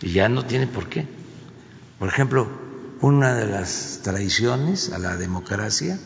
[0.00, 1.06] Y ya no tiene por qué.
[1.98, 2.48] Por ejemplo,
[3.00, 5.98] una de las traiciones a la democracia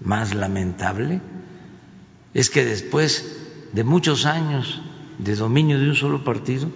[0.00, 1.20] más lamentable
[2.34, 3.24] es que después
[3.72, 4.82] de muchos años
[5.18, 6.68] de dominio de un solo partido,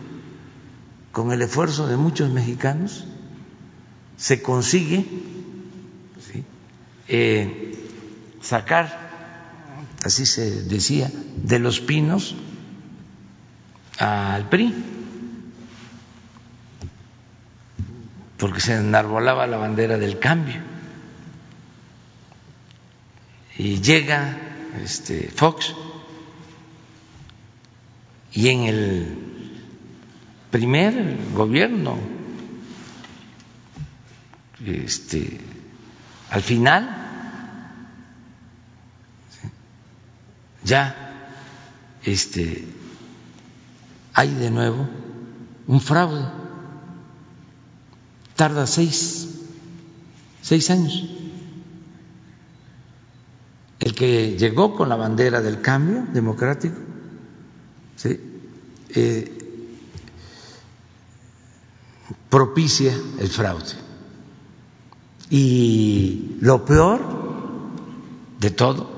[1.13, 3.07] con el esfuerzo de muchos mexicanos,
[4.17, 5.07] se consigue
[7.09, 7.75] eh,
[8.41, 9.11] sacar,
[10.05, 11.11] así se decía,
[11.43, 12.35] de los pinos
[13.99, 14.75] al PRI,
[18.39, 20.61] porque se enarbolaba la bandera del cambio.
[23.57, 24.37] Y llega
[24.83, 25.75] este Fox
[28.33, 29.19] y en el
[30.51, 31.99] primer gobierno
[34.65, 35.41] este
[36.31, 37.09] al final
[40.63, 41.09] ya
[42.05, 42.65] este,
[44.15, 44.89] hay de nuevo
[45.67, 46.38] un fraude.
[48.39, 49.27] Tarda seis,
[50.43, 51.09] seis años.
[53.81, 56.77] El que llegó con la bandera del cambio democrático,
[58.95, 59.39] eh,
[62.31, 63.75] propicia el fraude.
[65.31, 67.01] Y lo peor
[68.39, 68.89] de todo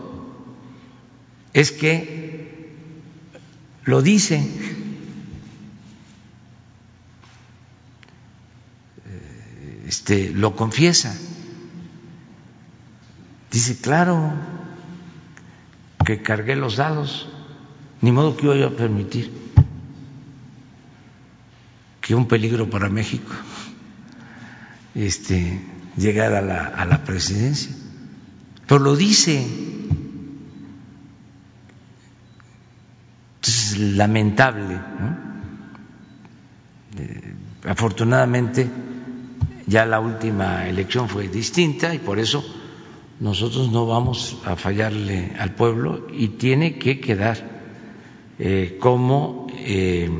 [1.55, 2.77] es que
[3.85, 4.90] lo dice
[9.91, 11.13] este lo confiesa.
[13.51, 14.33] Dice claro
[16.07, 17.29] que cargué los dados
[18.01, 19.33] ni modo que yo a permitir
[22.01, 23.33] que un peligro para México
[24.95, 25.61] este
[25.97, 27.75] llegara a la, a la presidencia
[28.69, 29.45] pero lo dice.
[33.43, 34.79] Es lamentable.
[36.97, 38.71] Eh, afortunadamente
[39.67, 42.45] ya la última elección fue distinta y por eso
[43.21, 47.61] nosotros no vamos a fallarle al pueblo y tiene que quedar
[48.39, 50.11] eh, como eh,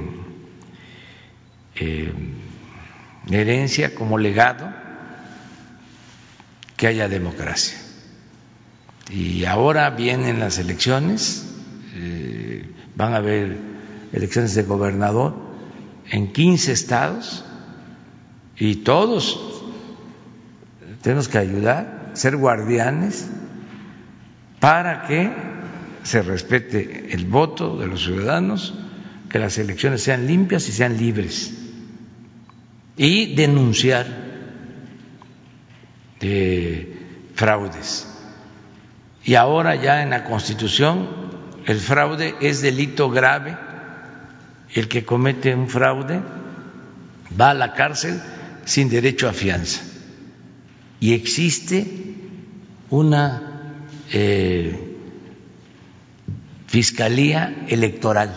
[3.31, 4.71] herencia, como legado,
[6.77, 7.79] que haya democracia.
[9.11, 11.47] Y ahora vienen las elecciones
[13.01, 13.57] van a haber
[14.13, 15.35] elecciones de gobernador
[16.11, 17.45] en 15 estados
[18.61, 19.41] y todos
[21.01, 23.27] tenemos que ayudar, ser guardianes
[24.61, 25.33] para que
[26.03, 28.75] se respete el voto de los ciudadanos,
[29.31, 31.55] que las elecciones sean limpias y sean libres
[32.99, 34.07] y denunciar
[36.21, 36.99] de
[37.35, 38.09] fraudes.
[39.25, 41.09] Y ahora ya en la Constitución
[41.65, 43.57] el fraude es delito grave.
[44.75, 46.21] El que comete un fraude
[47.41, 48.21] va a la cárcel
[48.65, 49.81] sin derecho a fianza.
[51.01, 51.87] Y existe
[52.91, 53.77] una
[54.13, 54.97] eh,
[56.67, 58.31] fiscalía electoral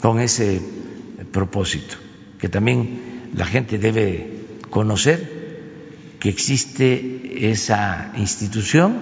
[0.00, 0.60] con ese
[1.32, 1.96] propósito,
[2.38, 4.40] que también la gente debe
[4.70, 5.40] conocer
[6.18, 8.98] que existe esa institución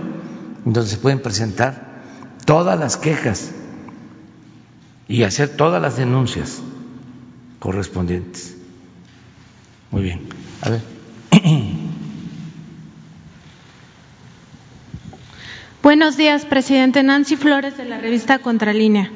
[0.64, 2.02] donde se pueden presentar
[2.44, 3.50] todas las quejas
[5.08, 6.60] y hacer todas las denuncias
[7.58, 8.57] correspondientes.
[9.90, 10.20] Muy bien.
[10.62, 10.80] A ver.
[15.82, 17.02] Buenos días, presidente.
[17.02, 19.10] Nancy Flores de la revista Contralínea.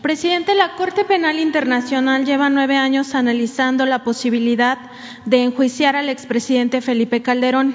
[0.00, 4.78] Presidente, la Corte Penal Internacional lleva nueve años analizando la posibilidad
[5.24, 7.74] de enjuiciar al expresidente Felipe Calderón.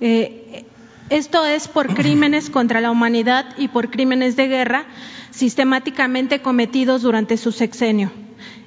[0.00, 0.64] Eh,
[1.08, 4.84] esto es por crímenes contra la humanidad y por crímenes de guerra
[5.30, 8.10] sistemáticamente cometidos durante su sexenio.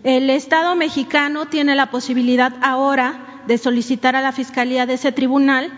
[0.04, 5.72] El Estado mexicano tiene la posibilidad ahora de solicitar a la Fiscalía de ese tribunal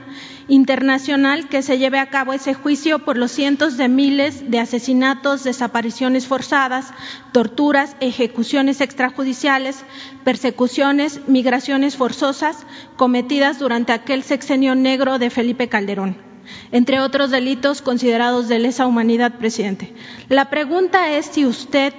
[0.47, 5.43] internacional que se lleve a cabo ese juicio por los cientos de miles de asesinatos,
[5.43, 6.91] desapariciones forzadas,
[7.33, 9.83] torturas, ejecuciones extrajudiciales,
[10.23, 12.65] persecuciones, migraciones forzosas
[12.97, 16.17] cometidas durante aquel sexenio negro de Felipe Calderón
[16.71, 19.93] entre otros delitos considerados de lesa humanidad, presidente.
[20.29, 21.91] La pregunta es si usted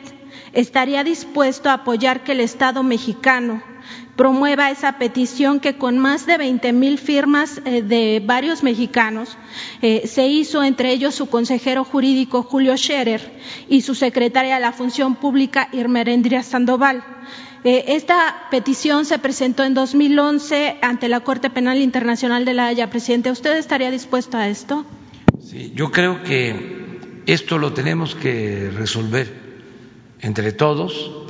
[0.57, 3.63] estaría dispuesto a apoyar que el Estado mexicano
[4.17, 9.37] promueva esa petición que con más de 20 mil firmas eh, de varios mexicanos
[9.83, 13.39] eh, se hizo, entre ellos su consejero jurídico Julio Scherer
[13.69, 17.05] y su secretaria de la Función Pública Irmerendria Sandoval.
[17.63, 22.89] Eh, esta petición se presentó en 2011 ante la Corte Penal Internacional de la Haya.
[22.89, 24.87] Presidente, ¿usted estaría dispuesto a esto?
[25.45, 29.46] Sí, yo creo que esto lo tenemos que resolver
[30.21, 31.27] entre todos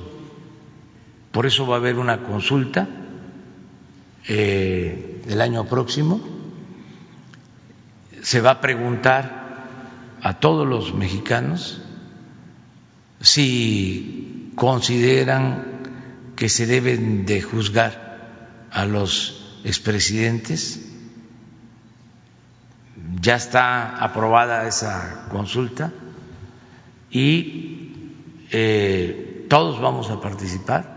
[1.37, 2.89] por eso va a haber una consulta
[4.27, 6.19] eh, el año próximo.
[8.23, 11.83] Se va a preguntar a todos los mexicanos
[13.21, 20.89] si consideran que se deben de juzgar a los expresidentes.
[23.21, 25.93] Ya está aprobada esa consulta
[27.11, 27.86] y
[28.51, 30.97] eh, todos vamos a participar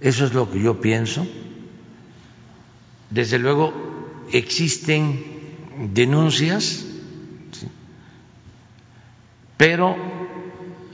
[0.00, 1.26] eso es lo que yo pienso.
[3.10, 3.72] Desde luego
[4.32, 5.22] existen
[5.92, 6.86] denuncias,
[9.56, 9.96] pero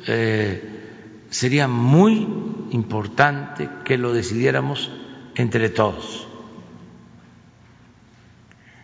[0.07, 2.27] eh, sería muy
[2.71, 4.91] importante que lo decidiéramos
[5.37, 6.27] entre todos.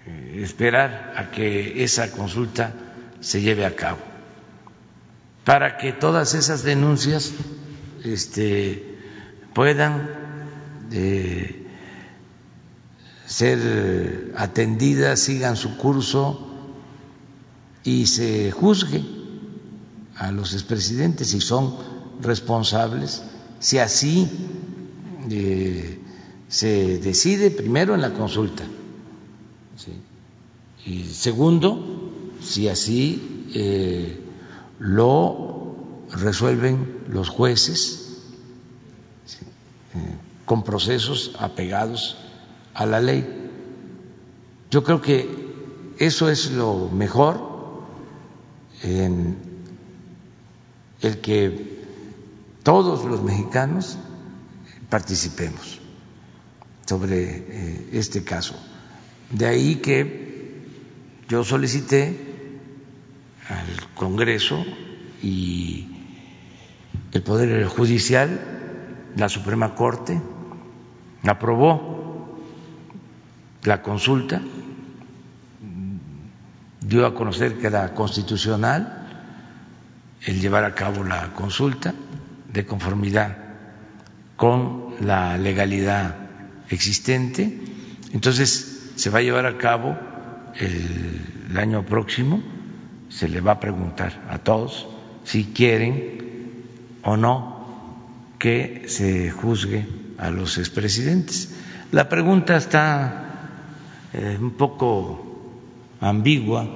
[0.06, 2.74] Eh, esperar a que esa consulta
[3.20, 4.11] se lleve a cabo
[5.45, 7.32] para que todas esas denuncias
[8.05, 8.99] este,
[9.55, 10.09] puedan
[10.93, 11.66] eh,
[13.26, 16.49] ser atendidas, sigan su curso
[17.84, 19.03] y se juzgue
[20.16, 21.74] a los expresidentes si son
[22.20, 23.22] responsables,
[23.59, 24.28] si así
[25.30, 25.99] eh,
[26.49, 28.64] se decide primero en la consulta
[30.84, 34.21] y segundo si así eh,
[34.82, 35.76] lo
[36.10, 38.18] resuelven los jueces
[40.44, 42.16] con procesos apegados
[42.74, 43.24] a la ley.
[44.72, 45.28] Yo creo que
[45.98, 47.84] eso es lo mejor
[48.82, 49.36] en
[51.00, 51.84] el que
[52.64, 53.98] todos los mexicanos
[54.90, 55.80] participemos
[56.86, 58.54] sobre eh, este caso.
[59.30, 60.66] De ahí que
[61.28, 62.31] yo solicité
[63.49, 64.64] al Congreso
[65.22, 65.88] y
[67.12, 68.40] el Poder Judicial,
[69.16, 70.20] la Suprema Corte,
[71.24, 72.38] aprobó
[73.64, 74.40] la consulta,
[76.80, 79.03] dio a conocer que era constitucional
[80.24, 81.95] el llevar a cabo la consulta
[82.53, 83.36] de conformidad
[84.36, 86.16] con la legalidad
[86.68, 87.61] existente.
[88.12, 89.97] Entonces se va a llevar a cabo
[90.57, 92.43] el, año próximo,
[93.14, 94.88] se le va a preguntar a todos
[95.24, 96.64] si quieren
[97.02, 97.52] o no
[98.38, 99.86] que se juzgue
[100.18, 101.54] a los expresidentes.
[101.92, 103.58] La pregunta está
[104.12, 105.32] eh, un poco
[106.00, 106.68] ambigua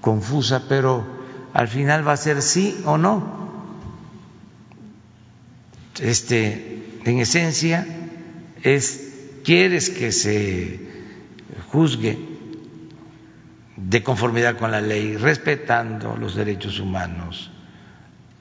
[0.00, 1.06] confusa, pero
[1.54, 3.48] al final va a ser sí o no.
[6.00, 7.86] Este, en esencia,
[8.62, 10.80] es quieres que se
[11.72, 12.27] juzgue
[13.86, 17.50] de conformidad con la ley, respetando los derechos humanos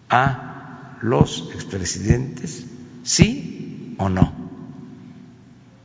[0.10, 2.66] a los expresidentes,
[3.04, 4.34] sí o no.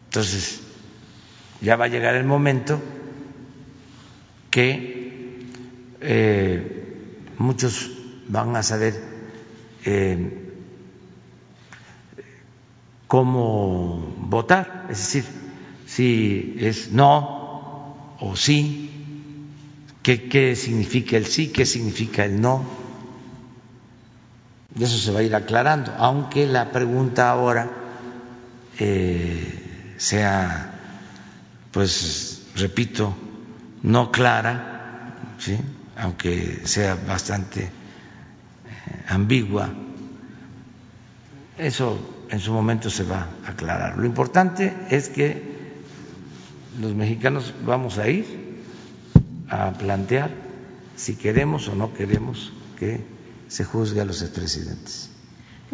[0.06, 0.60] Entonces,
[1.60, 2.80] ya va a llegar el momento
[4.50, 5.46] que
[6.00, 6.96] eh,
[7.38, 7.90] muchos
[8.28, 8.94] van a saber
[9.84, 10.50] eh,
[13.06, 15.24] cómo votar, es decir,
[15.86, 19.01] si es no o sí,
[20.02, 22.64] qué, significa el sí, qué significa el no.
[24.74, 27.70] Y eso se va a ir aclarando, aunque la pregunta ahora
[28.78, 30.74] eh, sea,
[31.70, 33.14] pues, repito,
[33.82, 35.36] no clara,
[35.96, 37.70] aunque sea bastante eh,
[39.08, 39.70] ambigua,
[41.58, 41.98] eso
[42.30, 43.98] en su momento se va a aclarar.
[43.98, 45.52] Lo importante es que
[46.80, 48.51] los mexicanos vamos a ir
[49.48, 50.30] a plantear
[50.96, 53.04] si queremos o no queremos que
[53.48, 55.11] se juzgue a los expresidentes.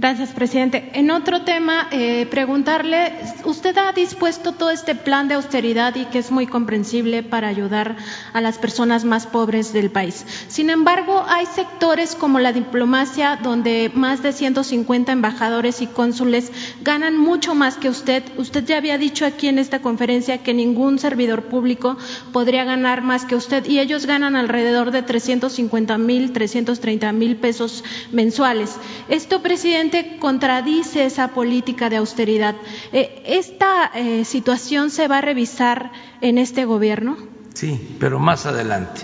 [0.00, 0.90] Gracias, presidente.
[0.94, 6.20] En otro tema, eh, preguntarle, usted ha dispuesto todo este plan de austeridad y que
[6.20, 7.96] es muy comprensible para ayudar
[8.32, 10.24] a las personas más pobres del país.
[10.46, 17.18] Sin embargo, hay sectores como la diplomacia donde más de 150 embajadores y cónsules ganan
[17.18, 18.22] mucho más que usted.
[18.36, 21.98] Usted ya había dicho aquí en esta conferencia que ningún servidor público
[22.32, 27.82] podría ganar más que usted y ellos ganan alrededor de 350 mil, 330 mil pesos
[28.12, 28.76] mensuales.
[29.08, 29.87] Esto, presidente,
[30.18, 32.56] contradice esa política de austeridad.
[32.92, 37.16] Eh, ¿Esta eh, situación se va a revisar en este gobierno?
[37.54, 39.02] Sí, pero más adelante.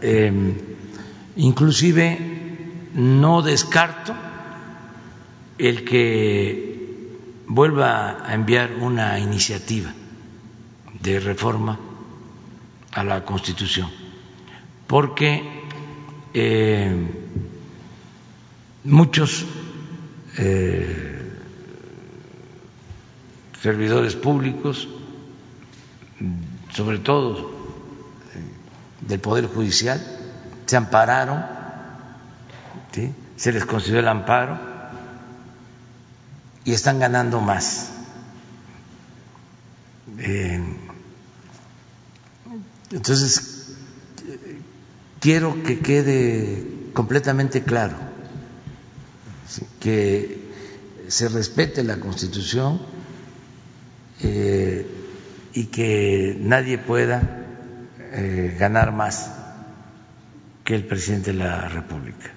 [0.00, 0.54] Em,
[1.36, 2.18] inclusive
[2.94, 4.14] no descarto
[5.58, 6.70] el que
[7.46, 9.92] vuelva a enviar una iniciativa
[11.02, 11.78] de reforma
[12.92, 13.90] a la Constitución,
[14.86, 15.42] porque
[16.32, 16.94] eh,
[18.84, 19.44] muchos
[20.38, 21.20] eh,
[23.60, 24.88] servidores públicos,
[26.72, 27.50] sobre todo
[28.34, 30.00] eh, del Poder Judicial,
[30.66, 31.44] se ampararon,
[33.36, 34.58] se les concedió el amparo
[36.64, 37.90] y están ganando más.
[40.18, 40.62] Eh,
[42.90, 43.74] entonces,
[45.20, 48.09] quiero que quede completamente claro
[49.80, 50.50] que
[51.08, 52.80] se respete la Constitución
[54.22, 54.86] eh,
[55.52, 57.44] y que nadie pueda
[58.12, 59.32] eh, ganar más
[60.64, 62.32] que el presidente de la República.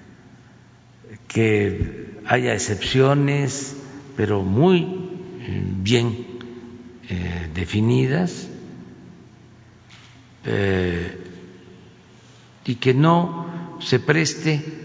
[1.28, 3.76] Que haya excepciones,
[4.16, 4.82] pero muy
[5.40, 6.34] eh, bien
[7.54, 8.48] definidas
[12.64, 14.83] y que no se preste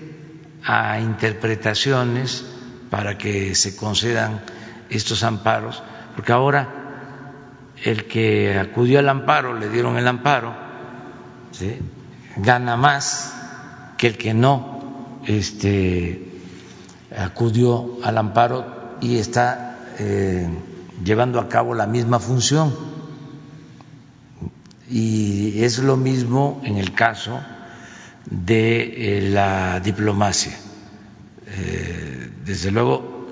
[0.63, 2.45] a interpretaciones
[2.89, 4.41] para que se concedan
[4.89, 5.83] estos amparos,
[6.15, 6.67] porque ahora
[7.83, 10.53] el que acudió al amparo, le dieron el amparo,
[12.37, 13.33] gana más
[13.97, 16.41] que el que no este,
[17.17, 20.49] acudió al amparo y está eh,
[21.03, 22.73] llevando a cabo la misma función.
[24.89, 27.39] Y es lo mismo en el caso
[28.25, 30.57] de eh, la diplomacia.
[31.47, 33.27] Eh, desde luego,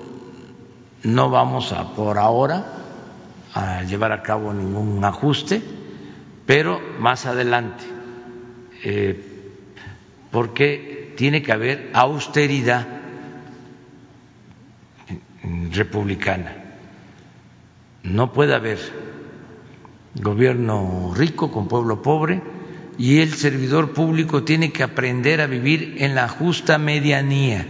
[1.04, 2.64] no vamos a por ahora
[3.54, 5.62] a llevar a cabo ningún ajuste,
[6.46, 7.84] pero más adelante,
[8.84, 9.24] eh,
[10.30, 12.86] porque tiene que haber austeridad
[15.72, 16.54] republicana.
[18.02, 18.78] No puede haber
[20.14, 22.40] gobierno rico con pueblo pobre
[22.98, 27.64] y el servidor público tiene que aprender a vivir en la justa medianía,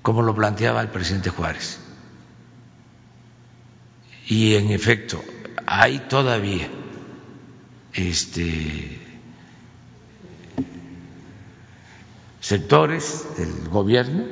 [0.00, 1.78] como lo planteaba el presidente Juárez.
[4.26, 5.22] Y en efecto,
[5.66, 6.68] hay todavía
[7.92, 8.98] este,
[12.40, 14.24] sectores del gobierno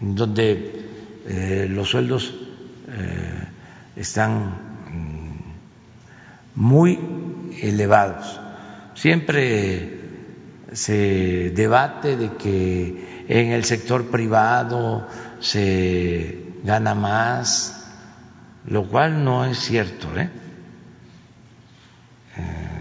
[0.00, 0.86] donde
[1.26, 2.32] eh, los sueldos
[2.88, 3.48] eh,
[3.96, 4.54] están
[4.92, 7.17] mm, muy
[7.62, 8.40] elevados.
[8.94, 10.00] Siempre
[10.72, 15.06] se debate de que en el sector privado
[15.40, 17.86] se gana más,
[18.66, 20.08] lo cual no es cierto.
[20.18, 20.30] ¿eh?
[22.36, 22.78] eh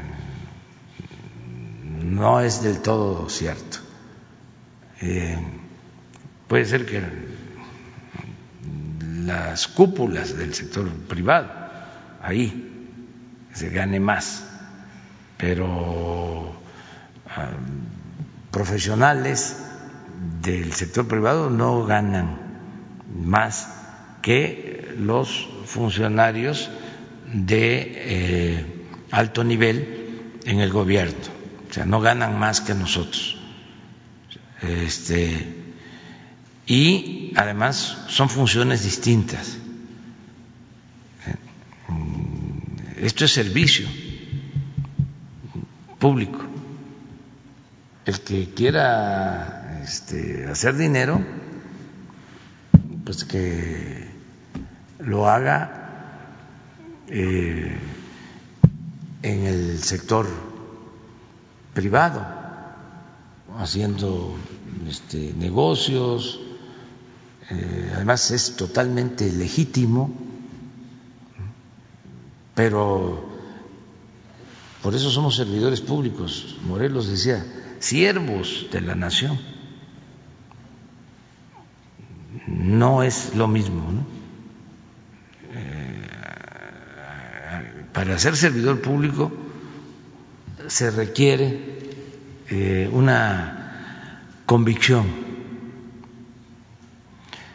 [2.04, 3.78] no es del todo cierto.
[5.02, 5.38] Eh,
[6.48, 7.04] puede ser que
[9.26, 11.50] las cúpulas del sector privado,
[12.22, 12.88] ahí
[13.54, 14.46] se gane más,
[15.38, 16.52] pero
[17.30, 17.52] ah,
[18.52, 19.58] profesionales
[20.42, 22.40] del sector privado no ganan
[23.14, 23.70] más
[24.22, 26.70] que los funcionarios
[27.32, 28.66] de eh,
[29.12, 31.18] alto nivel en el gobierno,
[31.70, 33.38] o sea, no ganan más que nosotros.
[34.62, 35.56] Este,
[36.66, 39.58] y además son funciones distintas.
[43.00, 43.88] Esto es servicio
[46.00, 46.40] público.
[48.06, 51.22] El que quiera este, hacer dinero,
[53.04, 54.08] pues que
[55.00, 55.78] lo haga
[57.08, 57.78] eh,
[59.22, 60.28] en el sector
[61.74, 62.26] privado,
[63.58, 64.36] haciendo
[64.88, 66.40] este, negocios,
[67.50, 70.12] eh, además es totalmente legítimo,
[72.56, 73.37] pero
[74.88, 76.56] por eso somos servidores públicos.
[76.66, 77.46] Morelos decía,
[77.80, 79.38] siervos de la nación.
[82.48, 83.92] No es lo mismo.
[83.92, 84.08] ¿no?
[85.54, 86.08] Eh,
[87.92, 89.30] para ser servidor público
[90.68, 91.60] se requiere
[92.50, 95.28] eh, una convicción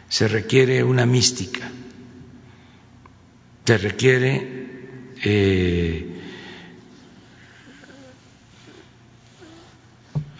[0.07, 1.67] se requiere una mística,
[3.65, 6.12] se requiere eh,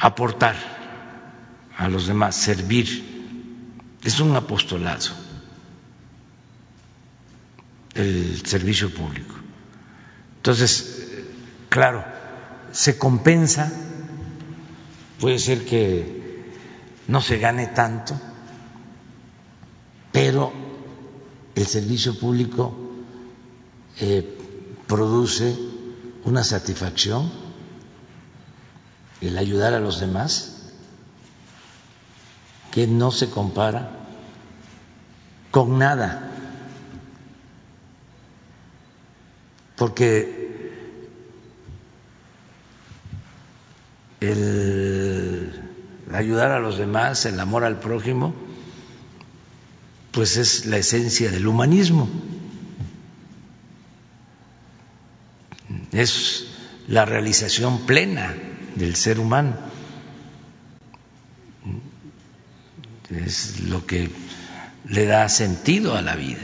[0.04, 0.56] aportar
[1.78, 3.12] a los demás, servir.
[4.04, 5.12] Es un apostolado
[7.95, 9.34] el servicio público.
[10.38, 11.08] Entonces,
[11.70, 12.04] claro,
[12.74, 13.72] se compensa,
[15.22, 16.51] puede ser que
[17.08, 18.20] no se gane tanto,
[20.12, 20.51] pero
[21.56, 22.76] el servicio público
[24.01, 24.38] eh,
[24.86, 25.56] produce
[26.26, 27.43] una satisfacción,
[29.28, 30.71] el ayudar a los demás,
[32.71, 33.89] que no se compara
[35.51, 36.32] con nada,
[39.76, 40.43] porque
[44.19, 45.61] el
[46.11, 48.34] ayudar a los demás, el amor al prójimo,
[50.11, 52.09] pues es la esencia del humanismo.
[55.91, 56.47] Es
[56.88, 58.34] la realización plena
[58.76, 59.55] del ser humano.
[63.09, 64.09] Es lo que
[64.86, 66.41] le da sentido a la vida.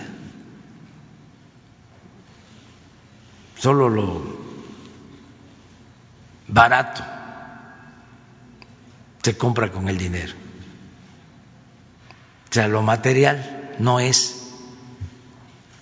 [3.57, 4.39] Solo lo
[6.47, 7.03] barato
[9.21, 10.34] se compra con el dinero.
[12.49, 14.39] O sea, lo material no es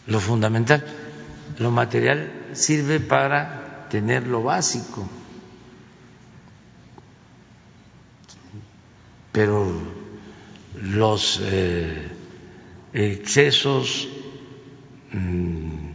[0.07, 0.85] lo fundamental.
[1.59, 5.07] Lo material sirve para tener lo básico,
[9.38, 9.71] pero
[10.81, 12.07] los eh,
[12.91, 14.07] excesos,
[15.13, 15.89] mm,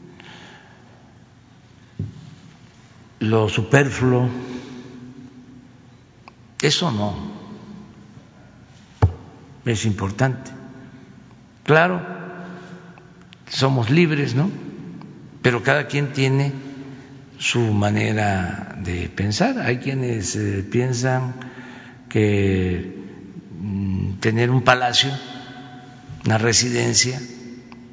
[3.19, 4.29] lo superfluo,
[6.61, 7.17] eso no
[9.65, 10.53] es importante.
[11.65, 12.01] Claro,
[13.51, 14.53] somos libres, ¿no?
[15.43, 16.53] Pero cada quien tiene
[17.39, 19.59] su manera de pensar.
[19.59, 21.35] Hay quienes eh, piensan
[22.09, 23.02] que
[24.23, 25.11] tener un palacio,
[26.25, 27.21] una residencia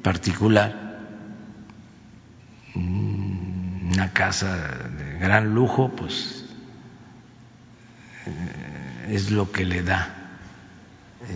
[0.02, 1.00] particular,
[2.74, 6.44] mm, una casa de gran lujo, pues
[8.26, 10.16] eh, es lo que le da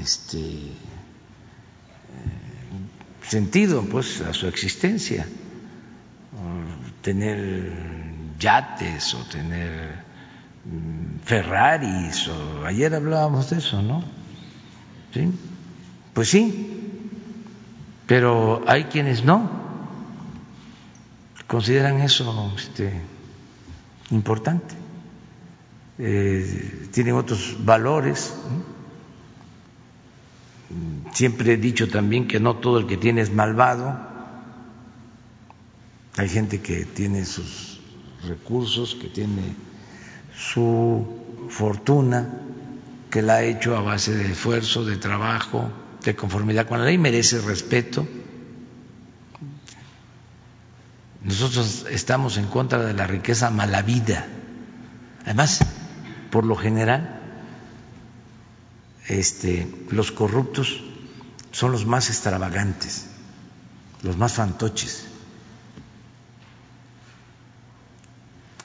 [0.01, 0.73] este
[3.29, 5.27] sentido pues a su existencia
[7.03, 7.71] tener
[8.39, 9.97] yates o tener
[10.65, 14.24] mm, Ferraris o ayer hablábamos de eso, ¿no?
[16.12, 16.91] Pues sí,
[18.07, 19.65] pero hay quienes no
[21.47, 22.93] consideran eso este,
[24.11, 24.75] importante,
[25.99, 28.35] eh, tienen otros valores.
[31.12, 33.97] Siempre he dicho también que no todo el que tiene es malvado.
[36.17, 37.81] Hay gente que tiene sus
[38.27, 39.55] recursos, que tiene
[40.37, 41.07] su
[41.51, 42.41] fortuna,
[43.11, 45.71] que la ha hecho a base de esfuerzo, de trabajo,
[46.03, 48.07] de conformidad con la ley, merece respeto.
[51.23, 54.27] Nosotros estamos en contra de la riqueza mala vida.
[55.25, 55.61] Además,
[56.31, 57.21] por lo general,
[59.09, 60.83] este, los corruptos
[61.51, 63.07] son los más extravagantes,
[64.03, 65.07] los más fantoches.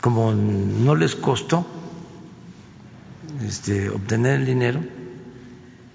[0.02, 1.79] Como no les costó
[3.46, 4.82] este, obtener el dinero,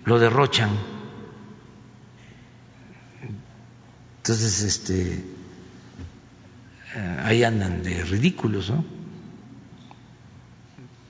[0.04, 0.70] lo derrochan.
[4.18, 5.24] Entonces, este,
[6.96, 8.84] eh, ahí andan de ridículos, ¿no?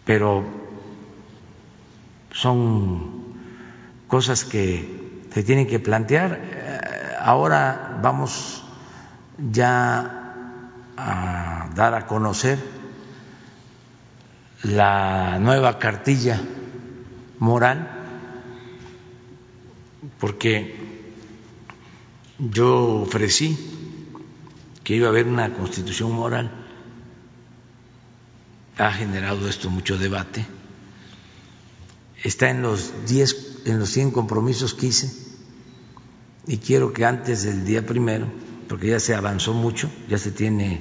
[0.04, 0.44] Pero
[2.32, 3.36] son
[4.08, 6.40] cosas que se tienen que plantear.
[6.42, 6.80] Eh,
[7.20, 8.64] ahora vamos
[9.38, 10.34] ya
[10.96, 12.73] a dar a conocer
[14.64, 16.40] la nueva cartilla
[17.38, 17.90] moral,
[20.18, 20.74] porque
[22.38, 23.56] yo ofrecí
[24.82, 26.50] que iba a haber una constitución moral.
[28.76, 30.44] Ha generado esto mucho debate.
[32.22, 35.12] Está en los diez, en los 100 compromisos que hice
[36.46, 38.26] y quiero que antes del día primero,
[38.68, 40.80] porque ya se avanzó mucho, ya se tiene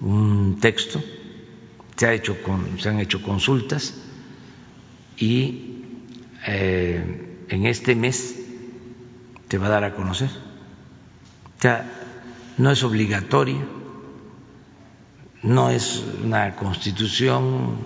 [0.00, 1.02] un texto,
[1.96, 3.94] se, ha hecho con, se han hecho consultas
[5.16, 5.82] y
[6.46, 8.36] eh, en este mes
[9.48, 10.30] te va a dar a conocer.
[11.58, 11.90] O sea,
[12.58, 13.64] no es obligatoria,
[15.42, 17.76] no es una constitución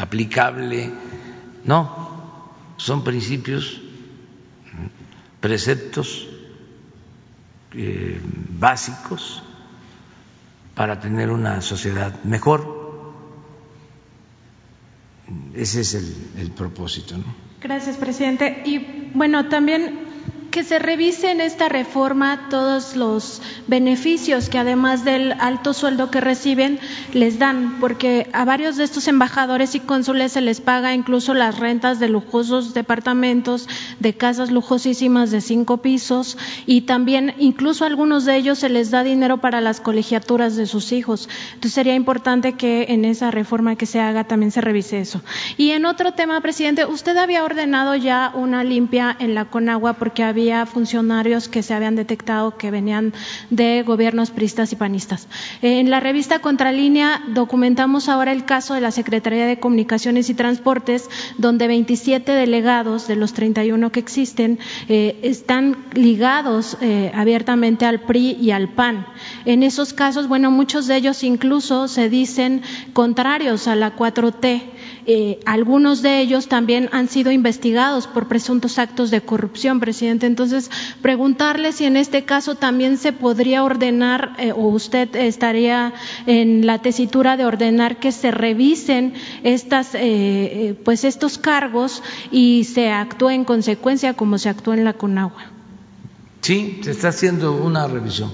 [0.00, 0.90] aplicable,
[1.64, 2.10] no,
[2.76, 3.80] son principios,
[5.40, 6.28] preceptos
[7.72, 8.20] eh,
[8.58, 9.42] básicos
[10.74, 12.79] para tener una sociedad mejor.
[15.60, 17.18] Ese es el, propósito.
[17.18, 17.24] ¿no?
[17.60, 18.62] Gracias, presidente.
[18.64, 20.09] Y bueno, también
[20.50, 26.20] que se revise en esta reforma todos los beneficios que además del alto sueldo que
[26.20, 26.80] reciben
[27.12, 31.58] les dan, porque a varios de estos embajadores y cónsules se les paga incluso las
[31.58, 33.68] rentas de lujosos departamentos,
[34.00, 36.36] de casas lujosísimas de cinco pisos
[36.66, 40.66] y también incluso a algunos de ellos se les da dinero para las colegiaturas de
[40.66, 41.28] sus hijos.
[41.54, 45.22] Entonces sería importante que en esa reforma que se haga también se revise eso.
[45.56, 50.24] Y en otro tema, presidente, usted había ordenado ya una limpia en la Conagua porque
[50.24, 53.12] había había funcionarios que se habían detectado que venían
[53.50, 55.28] de gobiernos pristas y panistas.
[55.60, 61.10] En la revista Contralínea documentamos ahora el caso de la Secretaría de Comunicaciones y Transportes,
[61.36, 68.38] donde 27 delegados de los 31 que existen eh, están ligados eh, abiertamente al PRI
[68.40, 69.06] y al PAN.
[69.44, 72.62] En esos casos, bueno, muchos de ellos incluso se dicen
[72.94, 74.62] contrarios a la 4T.
[75.12, 80.26] Eh, algunos de ellos también han sido investigados por presuntos actos de corrupción, presidente.
[80.26, 80.70] Entonces,
[81.02, 85.92] preguntarle si en este caso también se podría ordenar eh, o usted estaría
[86.26, 92.92] en la tesitura de ordenar que se revisen estas, eh, pues estos cargos y se
[92.92, 95.50] actúe en consecuencia como se actuó en la Conagua.
[96.40, 98.30] Sí, se está haciendo una revisión.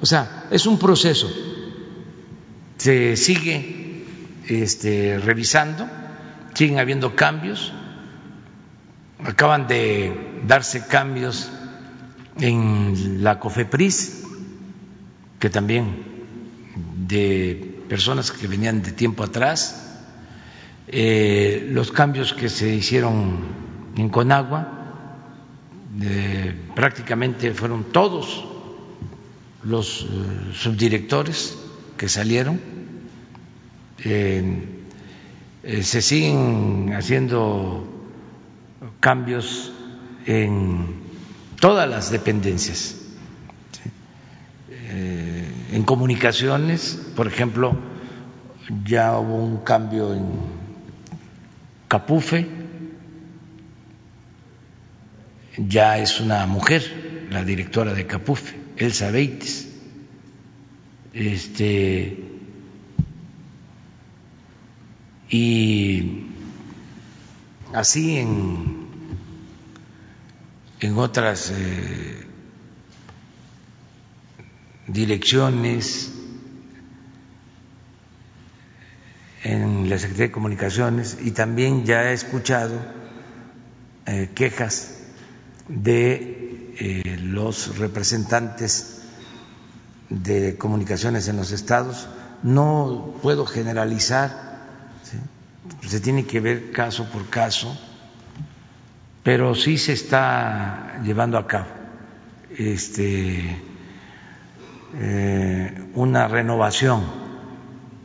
[0.00, 1.30] O sea, es un proceso.
[2.78, 4.06] Se sigue
[4.48, 5.86] este, revisando
[6.54, 7.72] siguen habiendo cambios,
[9.24, 11.50] acaban de darse cambios
[12.38, 14.24] en la COFEPRIS,
[15.38, 16.04] que también
[17.06, 20.00] de personas que venían de tiempo atrás,
[20.86, 23.38] eh, los cambios que se hicieron
[23.96, 24.80] en Conagua,
[26.74, 28.44] prácticamente fueron todos
[29.62, 30.06] los eh,
[30.52, 31.56] subdirectores
[31.96, 32.60] que salieron.
[34.04, 34.73] Eh,
[35.82, 37.88] se siguen haciendo
[39.00, 39.72] cambios
[40.26, 40.96] en
[41.60, 42.96] todas las dependencias.
[44.70, 47.76] Eh, en comunicaciones, por ejemplo,
[48.84, 50.26] ya hubo un cambio en
[51.88, 52.46] Capufe,
[55.56, 59.68] ya es una mujer la directora de Capufe, Elsa Beites.
[61.12, 62.33] Este,
[65.28, 66.26] y
[67.72, 68.86] así en,
[70.80, 72.26] en otras eh,
[74.86, 76.12] direcciones,
[79.44, 82.80] en la Secretaría de Comunicaciones y también ya he escuchado
[84.06, 84.98] eh, quejas
[85.68, 89.02] de eh, los representantes
[90.08, 92.08] de comunicaciones en los estados.
[92.42, 94.43] No puedo generalizar
[95.80, 97.76] se tiene que ver caso por caso,
[99.22, 101.84] pero sí se está llevando a cabo
[102.58, 103.56] este,
[104.94, 107.04] eh, una renovación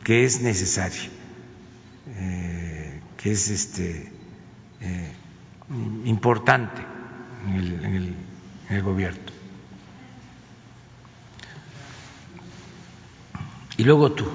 [0.02, 1.08] que es necesaria,
[2.08, 4.12] eh, que es este
[4.80, 5.12] eh,
[6.04, 6.82] importante
[7.46, 7.84] en el,
[8.68, 9.20] en el gobierno.
[13.76, 14.26] Y luego tú.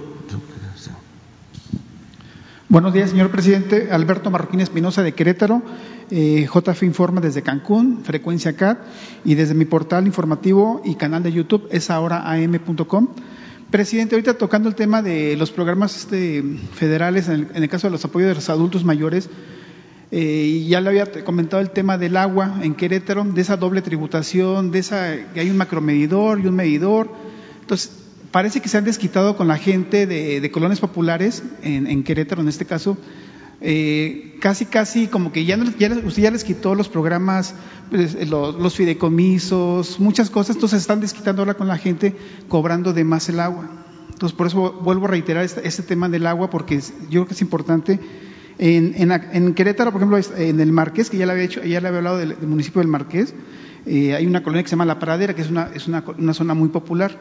[2.67, 3.89] Buenos días, señor presidente.
[3.91, 5.61] Alberto Marroquín Espinosa de Querétaro.
[6.09, 8.79] Eh, JF Informa desde Cancún, Frecuencia CAT
[9.23, 13.09] y desde mi portal informativo y canal de YouTube es ahora am.com.
[13.69, 16.43] Presidente, ahorita tocando el tema de los programas este,
[16.73, 19.29] federales, en el, caso de los apoyos de los adultos mayores,
[20.09, 24.71] eh, ya le había comentado el tema del agua en Querétaro, de esa doble tributación,
[24.71, 27.11] de esa que hay un macromedidor y un medidor.
[27.61, 28.04] Entonces,
[28.35, 32.65] parece que se han desquitado con la gente de, colonias populares, en, Querétaro en este
[32.65, 32.97] caso,
[33.61, 37.55] eh, casi, casi como que ya, usted ya les quitó los programas,
[37.89, 42.13] pues, los, fideicomisos, muchas cosas, entonces están desquitando ahora con la gente
[42.49, 43.69] cobrando de más el agua.
[44.09, 47.35] Entonces, por eso vuelvo a reiterar este, este tema del agua, porque yo creo que
[47.35, 48.01] es importante.
[48.57, 51.99] En, Querétaro, por ejemplo, en el Marqués, que ya le había, hecho, ya le había
[51.99, 53.33] hablado del, municipio del Marqués,
[53.85, 56.53] eh, hay una colonia que se llama La Pradera, que es una, es una zona
[56.53, 57.17] muy popular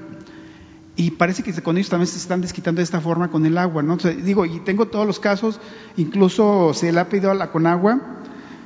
[0.96, 3.82] y parece que con ellos también se están desquitando de esta forma con el agua,
[3.82, 3.96] ¿no?
[3.96, 5.60] digo, y tengo todos los casos,
[5.96, 8.00] incluso se le ha pedido a la Conagua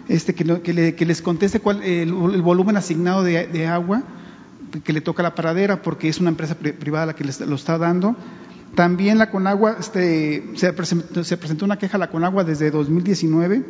[0.08, 4.02] este, que, que, les conteste cuál el, volumen asignado de, agua
[4.84, 7.54] que le toca a la paradera, porque es una empresa privada la que les, lo
[7.54, 8.16] está dando.
[8.74, 13.64] También la Conagua, este, se, presentó, se presentó una queja a la Conagua desde 2019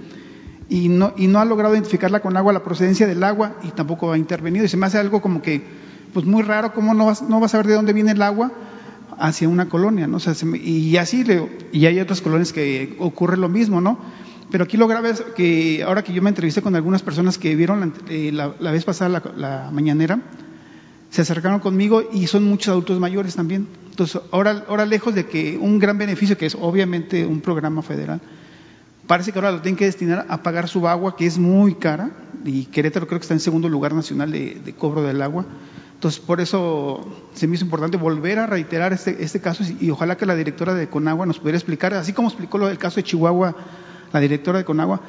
[0.68, 4.12] y no, y no ha logrado identificar la Conagua la procedencia del agua y tampoco
[4.12, 4.64] ha intervenido.
[4.64, 5.62] Y se me hace algo como que
[6.12, 8.52] pues muy raro, ¿cómo no vas, no a ver de dónde viene el agua?
[9.18, 10.18] hacia una colonia, ¿no?
[10.54, 11.24] y así,
[11.72, 13.98] y hay otras colonias que ocurre lo mismo, ¿no?
[14.50, 17.54] Pero aquí lo grave es que ahora que yo me entrevisté con algunas personas que
[17.54, 20.20] vieron la, eh, vez pasada la, mañanera,
[21.10, 23.66] se acercaron conmigo y son muchos adultos mayores también.
[23.90, 28.20] Entonces, ahora, ahora lejos de que un gran beneficio, que es obviamente un programa federal,
[29.06, 32.10] parece que ahora lo tienen que destinar a pagar su agua, que es muy cara,
[32.44, 35.44] y Querétaro creo que está en segundo lugar nacional de cobro del agua.
[35.98, 40.16] Entonces, por eso se me hizo importante volver a reiterar este, este caso y, ojalá
[40.16, 43.02] que la directora de Conagua nos pudiera explicar, así como explicó lo del caso de
[43.02, 43.56] Chihuahua,
[44.12, 45.00] la directora de Conagua,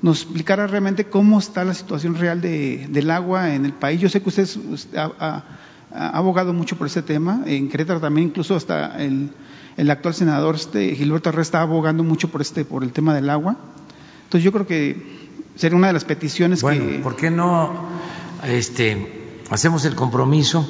[0.00, 4.00] nos explicara realmente cómo está la situación real del agua en el país.
[4.00, 4.48] Yo sé que usted,
[4.96, 5.44] ha,
[5.90, 9.30] abogado mucho por ese tema, en Querétaro también, incluso hasta el,
[9.90, 13.58] actual senador este, Gilberto Arre está abogando mucho por, este, por el tema del agua.
[14.24, 16.98] Entonces, yo creo que sería una de las peticiones bueno, que.
[17.00, 17.86] ¿Por qué no
[18.46, 19.17] este,
[19.50, 20.66] hacemos el compromiso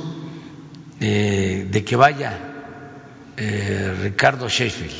[1.01, 2.39] eh, de que vaya
[3.37, 4.95] eh, Ricardo Sheffield,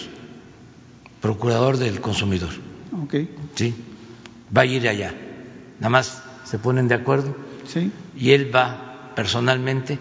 [1.21, 2.51] procurador del consumidor.
[3.05, 3.35] Okay.
[3.55, 3.75] Sí,
[4.57, 5.15] va a ir allá.
[5.79, 7.37] Nada más se ponen de acuerdo.
[7.67, 7.93] Sí.
[8.17, 9.99] Y él va personalmente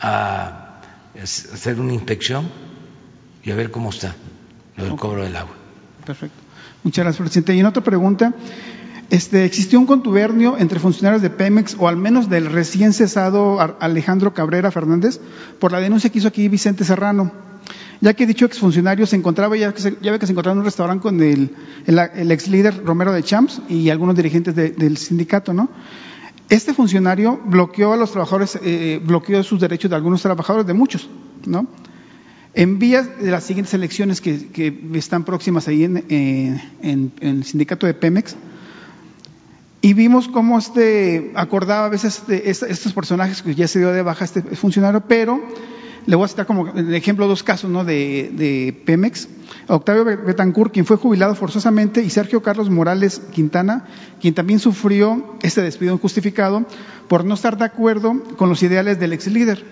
[0.00, 0.80] a
[1.22, 2.48] hacer una inspección
[3.42, 4.14] y a ver cómo está
[4.76, 5.54] el cobro del agua.
[6.04, 6.36] Perfecto.
[6.82, 7.54] Muchas gracias, presidente.
[7.54, 8.32] Y en otra pregunta,
[9.10, 14.32] este, existió un contubernio entre funcionarios de Pemex o al menos del recién cesado Alejandro
[14.32, 15.20] Cabrera Fernández
[15.58, 17.32] por la denuncia que hizo aquí Vicente Serrano,
[18.00, 20.64] ya que dicho exfuncionario se encontraba, ya que se, ya que se encontraba en un
[20.64, 21.50] restaurante con el,
[21.86, 25.68] ex líder Romero de Champs y algunos dirigentes del sindicato, ¿no?
[26.48, 31.08] Este funcionario bloqueó a los trabajadores, eh, bloqueó sus derechos de algunos trabajadores, de muchos,
[31.46, 31.66] ¿no?
[32.54, 37.86] En vías de las siguientes elecciones que, están próximas ahí en, eh, en el sindicato
[37.86, 38.36] de Pemex,
[39.82, 44.24] y vimos cómo este acordaba a veces estos personajes que ya se dio de baja
[44.24, 45.40] este funcionario, pero
[46.06, 47.84] le voy a citar como ejemplo dos casos ¿no?
[47.84, 49.28] de, Pemex.
[49.68, 53.86] Octavio Betancourt, quien fue jubilado forzosamente, y Sergio Carlos Morales Quintana,
[54.20, 56.64] quien también sufrió este despido injustificado
[57.08, 59.64] por no estar de acuerdo con los ideales del ex líder.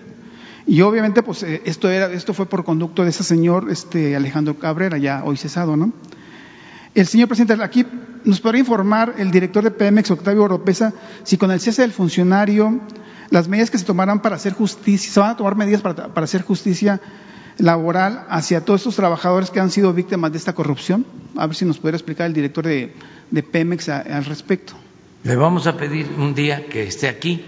[0.66, 4.58] Y obviamente, pues eh, esto, era, esto fue por conducto de ese señor este, Alejandro
[4.58, 5.92] Cabrera, ya hoy cesado, ¿no?
[6.94, 7.86] El señor presidente, aquí
[8.24, 12.80] nos podría informar el director de Pemex, Octavio Oropesa, si con el cese del funcionario,
[13.30, 16.42] las medidas que se tomarán para hacer justicia, se van a tomar medidas para, hacer
[16.42, 17.00] justicia
[17.58, 21.06] laboral hacia todos estos trabajadores que han sido víctimas de esta corrupción.
[21.36, 22.92] A ver si nos pudiera explicar el director de,
[23.50, 24.74] Pemex al respecto.
[25.24, 27.44] Le vamos a pedir un día que esté aquí,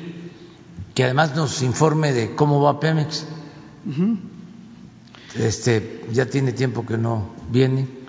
[0.94, 3.24] que además nos informe de cómo va Pemex.
[5.36, 7.99] Este ya tiene tiempo que no viene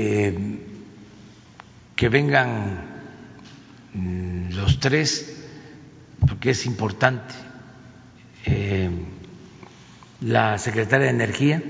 [0.00, 0.32] eh,
[1.96, 2.84] que vengan
[3.94, 5.44] mm, los tres,
[6.20, 7.34] porque es importante,
[8.46, 8.90] eh,
[10.20, 11.62] la secretaria de Energía,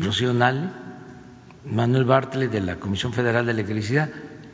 [0.00, 4.10] Rocío Manuel Bartlett de la Comisión Federal de Electricidad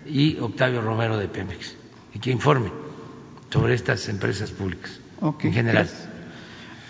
[0.07, 1.77] y Octavio Romero de Pemex,
[2.13, 2.71] y que informe
[3.51, 5.01] sobre estas empresas públicas
[5.41, 5.89] en general.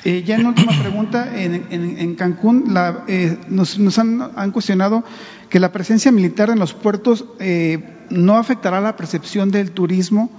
[0.05, 5.03] Eh, ya en última pregunta, en, en, Cancún la, eh, nos, nos han, han, cuestionado
[5.51, 10.31] que la presencia militar en los puertos eh, no afectará la percepción del turismo,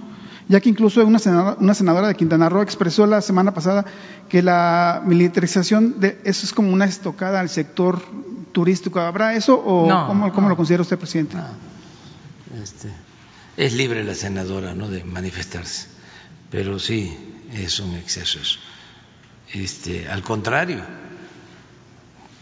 [0.48, 3.84] ya que incluso una senadora, una senadora, de Quintana Roo expresó la semana pasada
[4.30, 8.00] que la militarización de eso es como una estocada al sector
[8.52, 8.98] turístico.
[8.98, 11.36] ¿Habrá eso o no, ¿cómo, cómo no, lo considera usted, presidente?
[11.36, 12.62] No.
[12.62, 12.88] Este,
[13.58, 14.88] es libre la senadora ¿no?
[14.88, 15.86] de manifestarse,
[16.50, 17.14] pero sí
[17.52, 18.58] es un exceso eso.
[19.52, 20.84] Este, al contrario,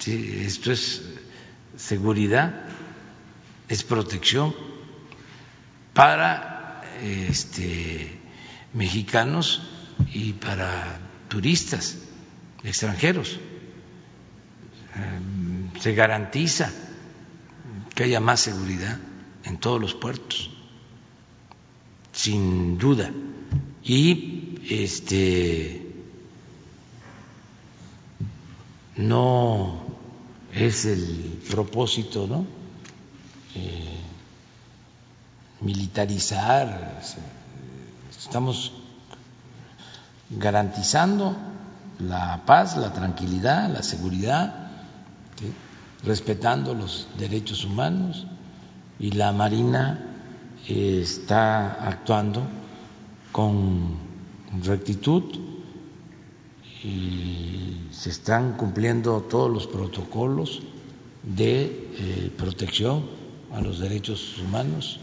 [0.07, 1.03] esto es
[1.77, 2.65] seguridad,
[3.69, 4.55] es protección
[5.95, 8.19] para este,
[8.75, 9.63] mexicanos
[10.13, 11.99] y para turistas
[12.63, 13.39] extranjeros.
[15.81, 16.73] Se garantiza
[17.95, 18.99] que haya más seguridad
[19.45, 20.51] en todos los puertos,
[22.13, 23.11] sin duda.
[23.83, 25.88] Y este
[28.99, 29.79] no
[30.53, 32.45] es el propósito, ¿no?
[33.55, 34.01] Eh,
[35.61, 37.01] militarizar,
[38.17, 38.73] estamos
[40.31, 41.37] garantizando
[42.01, 44.71] la paz, la tranquilidad, la seguridad,
[46.05, 48.27] respetando los derechos humanos
[48.99, 49.99] y la Marina
[50.69, 52.43] eh, está actuando
[53.33, 53.97] con
[54.63, 55.48] rectitud
[56.83, 60.63] y se están cumpliendo todos los protocolos
[61.23, 63.05] de eh, protección
[63.53, 65.01] a los derechos humanos.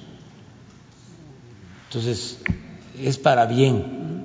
[1.88, 2.40] Entonces,
[3.00, 4.24] es para bien,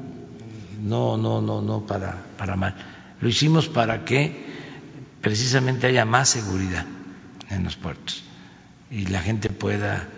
[0.82, 2.74] no, no, no, no para, para mal.
[3.20, 4.46] Lo hicimos para que
[5.20, 6.86] precisamente haya más seguridad
[7.50, 8.22] en los puertos
[8.90, 10.08] y la gente pueda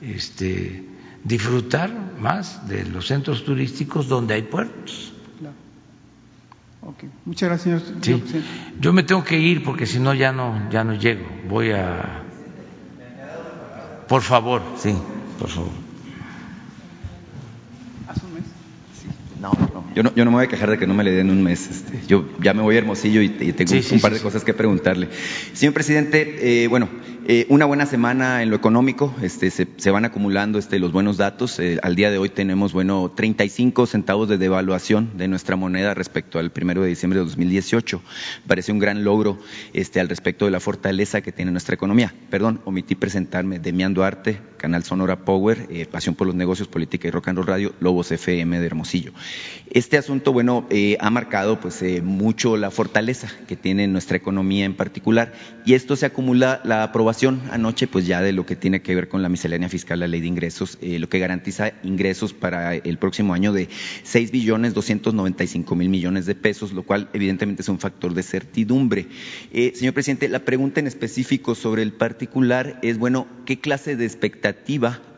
[0.00, 0.84] este,
[1.24, 5.12] disfrutar más de los centros turísticos donde hay puertos.
[6.86, 7.10] Okay.
[7.24, 8.14] Muchas gracias, señor, sí.
[8.14, 8.48] presidente.
[8.80, 11.26] Yo me tengo que ir porque si no ya no ya no llego.
[11.48, 12.22] Voy a
[14.08, 14.94] Por favor, sí,
[15.40, 15.70] por favor.
[18.08, 18.44] ¿Hace un mes?
[19.02, 19.08] Sí.
[19.42, 19.75] No.
[19.96, 21.42] Yo no, yo no me voy a quejar de que no me le den un
[21.42, 21.70] mes.
[21.70, 24.20] Este, yo ya me voy a Hermosillo y, y tengo sí, un, sí, par de
[24.20, 25.08] cosas que preguntarle.
[25.54, 26.90] Señor presidente, eh, bueno,
[27.28, 31.16] eh, una buena semana en lo económico, este, se, se van acumulando este, los buenos
[31.16, 31.58] datos.
[31.60, 36.38] Eh, al día de hoy tenemos, bueno, 35 centavos de devaluación de nuestra moneda respecto
[36.38, 38.02] al primero de diciembre de 2018.
[38.46, 39.38] Parece un gran logro
[39.72, 42.14] este, al respecto de la fortaleza que tiene nuestra economía.
[42.28, 43.60] Perdón, omití presentarme.
[43.60, 47.46] Demián Duarte, Canal Sonora Power, eh, Pasión por los Negocios, Política y Rock and Roll
[47.46, 49.12] Radio, Lobos FM de Hermosillo.
[49.70, 54.74] Este asunto, bueno, eh, ha marcado pues mucho la fortaleza que tiene nuestra economía en
[54.74, 55.32] particular
[55.64, 59.08] y esto se acumula la aprobación anoche pues ya de lo que tiene que ver
[59.08, 62.98] con la miscelánea fiscal, la ley de ingresos, eh, lo que garantiza ingresos para el
[62.98, 63.68] próximo año de
[64.02, 69.06] 6 billones 295 mil millones de pesos, lo cual evidentemente es un factor de certidumbre.
[69.52, 74.06] Eh, señor presidente, la pregunta en específico sobre el particular es, bueno, ¿qué clase de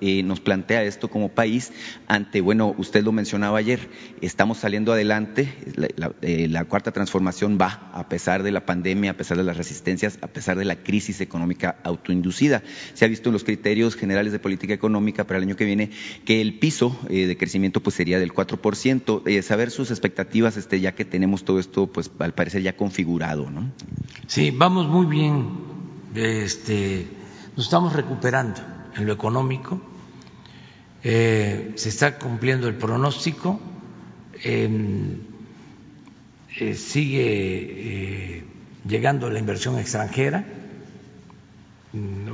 [0.01, 1.73] eh, nos plantea esto como país
[2.07, 3.81] ante, bueno, usted lo mencionaba ayer,
[4.21, 9.13] estamos saliendo adelante, la, la, eh, la cuarta transformación va a pesar de la pandemia,
[9.13, 12.63] a pesar de las resistencias, a pesar de la crisis económica autoinducida.
[12.95, 15.91] Se ha visto en los criterios generales de política económica para el año que viene
[16.25, 19.23] que el piso eh, de crecimiento pues sería del 4%.
[19.27, 23.51] Eh, saber sus expectativas, este, ya que tenemos todo esto, pues al parecer ya configurado,
[23.51, 23.73] ¿no?
[24.27, 25.49] Sí, vamos muy bien.
[26.15, 27.07] Este,
[27.57, 29.81] nos estamos recuperando en lo económico.
[31.05, 33.61] Eh, se está cumpliendo el pronóstico.
[34.45, 35.19] Eh,
[36.75, 38.45] sigue
[38.85, 40.45] llegando la inversión extranjera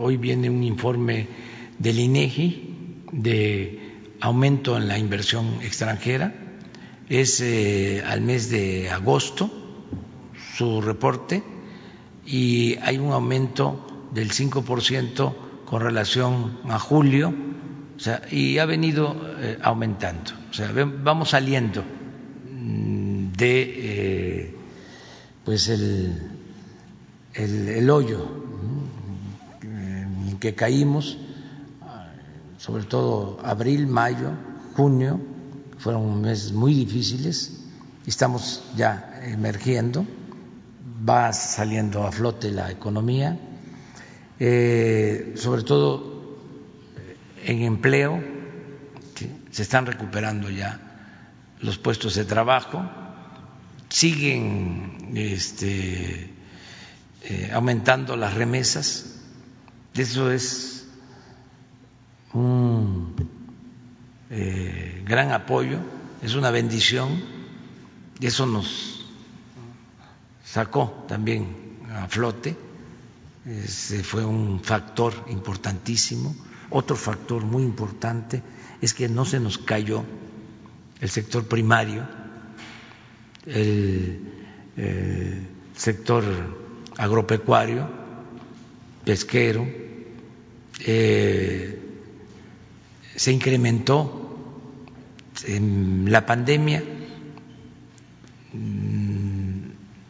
[0.00, 1.28] Hoy viene un informe
[1.78, 3.78] del INEGI de
[4.20, 6.34] aumento en la inversión extranjera.
[7.08, 9.50] Es eh, al mes de agosto
[10.56, 11.44] su reporte
[12.26, 15.34] y hay un aumento del 5%
[15.74, 17.34] con relación a julio
[17.96, 20.30] o sea, y ha venido eh, aumentando.
[20.48, 21.82] O sea, vamos saliendo
[23.36, 24.56] de eh,
[25.44, 26.30] pues el,
[27.32, 28.24] el, el hoyo
[30.38, 31.18] que caímos,
[32.58, 34.30] sobre todo abril, mayo,
[34.76, 35.20] junio,
[35.78, 37.64] fueron meses muy difíciles,
[38.06, 40.06] estamos ya emergiendo,
[41.08, 43.36] va saliendo a flote la economía,
[44.40, 46.38] eh, sobre todo
[47.44, 48.22] en empleo,
[49.50, 50.80] se están recuperando ya
[51.60, 52.84] los puestos de trabajo,
[53.88, 56.30] siguen este,
[57.22, 59.20] eh, aumentando las remesas,
[59.94, 60.88] eso es
[62.32, 63.14] un
[64.30, 65.78] eh, gran apoyo,
[66.22, 67.22] es una bendición,
[68.18, 69.06] y eso nos
[70.44, 71.46] sacó también
[71.94, 72.56] a flote,
[73.46, 76.34] ese fue un factor importantísimo.
[76.70, 78.42] Otro factor muy importante
[78.80, 80.04] es que no se nos cayó
[81.00, 82.06] el sector primario,
[83.46, 84.20] el
[84.76, 86.24] eh, sector
[86.96, 87.88] agropecuario,
[89.04, 89.66] pesquero,
[90.80, 91.80] eh,
[93.14, 94.20] se incrementó
[95.46, 96.82] en la pandemia,
[98.52, 99.54] mm,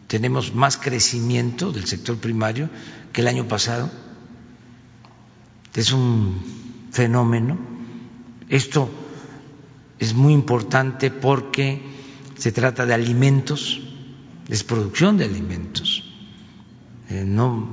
[0.07, 2.71] tenemos más crecimiento del sector primario
[3.15, 3.91] que el año pasado.
[5.75, 6.43] Es un
[6.91, 7.59] fenómeno.
[8.51, 8.91] Esto
[9.99, 11.81] es muy importante porque
[12.37, 13.81] se trata de alimentos,
[14.49, 16.13] es producción de alimentos.
[17.09, 17.69] Eh, no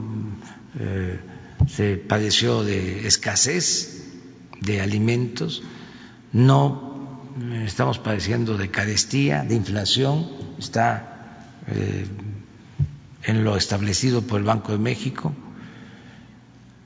[0.80, 1.20] eh,
[1.68, 4.08] se padeció de escasez
[4.62, 5.64] de alimentos,
[6.34, 6.92] no
[7.66, 10.30] estamos padeciendo de carestía, de inflación,
[10.60, 12.06] está eh,
[13.24, 15.34] en lo establecido por el Banco de México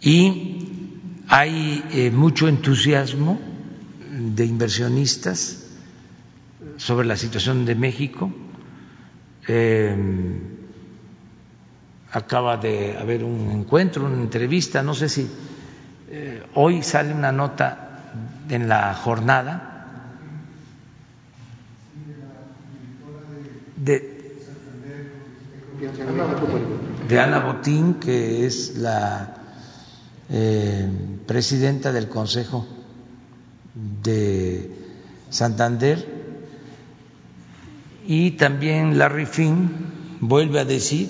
[0.01, 3.39] y hay mucho entusiasmo
[4.11, 5.65] de inversionistas
[6.77, 8.31] sobre la situación de México.
[9.47, 9.95] Eh,
[12.11, 15.27] acaba de haber un encuentro, una entrevista, no sé si
[16.09, 18.11] eh, hoy sale una nota
[18.49, 19.71] en la jornada
[23.75, 24.14] de,
[27.07, 29.35] de Ana Botín, que es la
[30.29, 30.89] eh,
[31.27, 32.65] presidenta del Consejo
[34.03, 34.71] de
[35.29, 36.25] Santander.
[38.07, 39.69] Y también Larry Finn
[40.21, 41.09] vuelve a decir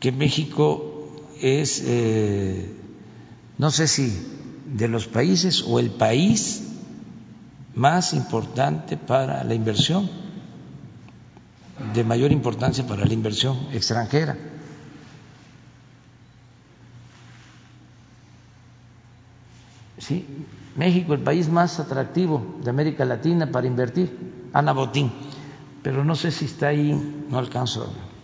[0.00, 2.70] que México es, eh,
[3.58, 4.12] no sé si
[4.72, 6.62] de los países o el país
[7.74, 10.08] más importante para la inversión,
[11.94, 14.36] de mayor importancia para la inversión extranjera.
[19.98, 20.26] ¿Sí?
[20.76, 25.10] México, el país más atractivo de América Latina para invertir, Ana Botín,
[25.82, 26.92] pero no sé si está ahí,
[27.28, 28.16] no alcanzo a ver.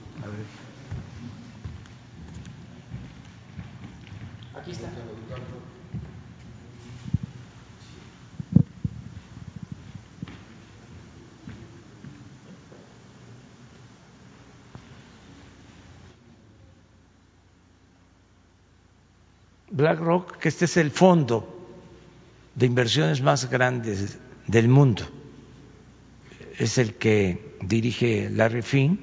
[4.61, 4.89] Aquí está.
[19.73, 21.49] BlackRock, que este es el fondo
[22.55, 25.03] de inversiones más grandes del mundo.
[26.59, 29.01] Es el que dirige Larry Finn.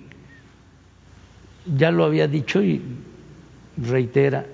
[1.66, 2.82] Ya lo había dicho y
[3.78, 4.46] reitera,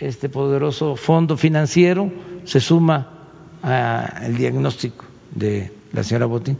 [0.00, 2.10] este poderoso fondo financiero
[2.44, 3.10] se suma
[3.62, 6.58] al diagnóstico de la señora Botín.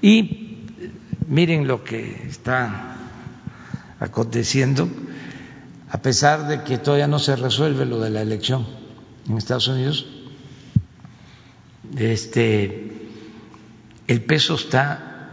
[0.00, 0.66] Y
[1.28, 2.96] miren lo que está
[3.98, 4.88] aconteciendo,
[5.90, 8.66] a pesar de que todavía no se resuelve lo de la elección
[9.28, 10.06] en Estados Unidos,
[11.96, 12.92] este,
[14.06, 15.28] el peso está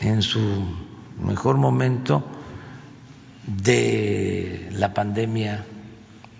[0.00, 0.40] en su
[1.22, 2.24] mejor momento
[3.46, 5.64] de la pandemia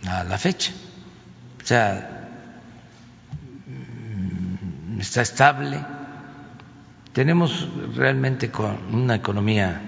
[0.07, 0.73] a la fecha.
[1.63, 2.29] O sea,
[3.67, 5.85] mm, está estable.
[7.13, 8.51] Tenemos realmente
[8.93, 9.81] una economía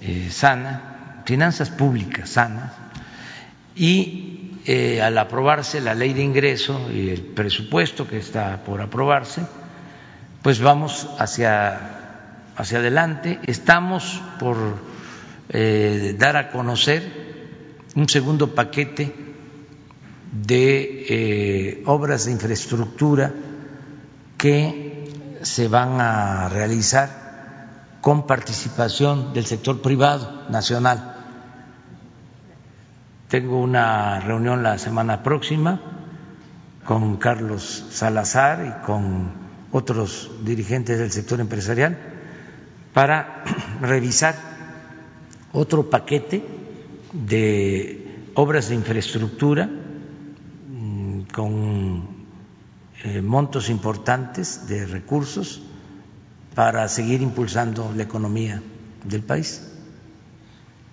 [0.00, 0.97] eh, sana,
[1.28, 2.72] finanzas públicas sanas
[3.76, 9.42] y eh, al aprobarse la ley de ingreso y el presupuesto que está por aprobarse,
[10.42, 13.40] pues vamos hacia, hacia adelante.
[13.44, 14.56] Estamos por
[15.50, 17.02] eh, dar a conocer
[17.94, 19.12] un segundo paquete
[20.32, 23.34] de eh, obras de infraestructura
[24.38, 25.12] que
[25.42, 31.16] se van a realizar con participación del sector privado nacional
[33.28, 35.80] tengo una reunión la semana próxima
[36.84, 39.30] con Carlos Salazar y con
[39.70, 41.98] otros dirigentes del sector empresarial
[42.94, 43.44] para
[43.82, 44.34] revisar
[45.52, 46.42] otro paquete
[47.12, 52.08] de obras de infraestructura mm, con
[53.04, 55.62] eh, montos importantes de recursos
[56.54, 58.62] para seguir impulsando la economía
[59.04, 59.67] del país.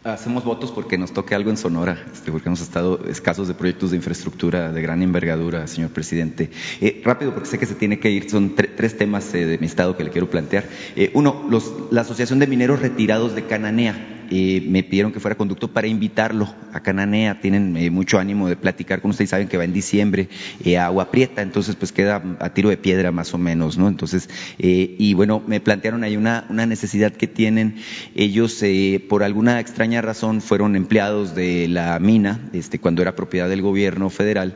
[0.05, 3.89] Hacemos votos porque nos toque algo en Sonora, este, porque hemos estado escasos de proyectos
[3.89, 6.51] de infraestructura de gran envergadura, señor presidente.
[6.79, 9.65] Eh, rápido, porque sé que se tiene que ir, son tres temas eh, de mi
[9.65, 10.65] estado que le quiero plantear.
[10.95, 15.35] Eh, uno, los, la Asociación de Mineros Retirados de Cananea eh, me pidieron que fuera
[15.35, 17.39] conducto para invitarlo a Cananea.
[17.41, 20.29] Tienen eh, mucho ánimo de platicar con ustedes, saben que va en diciembre
[20.63, 23.87] eh, a Agua Prieta, entonces pues queda a tiro de piedra más o menos, ¿no?
[23.87, 27.75] Entonces, y bueno, me plantearon ahí una, una necesidad que tienen.
[28.15, 28.63] Ellos,
[29.09, 34.09] por alguna extraña razón, fueron empleados de la mina, este, cuando era propiedad del gobierno
[34.09, 34.55] federal,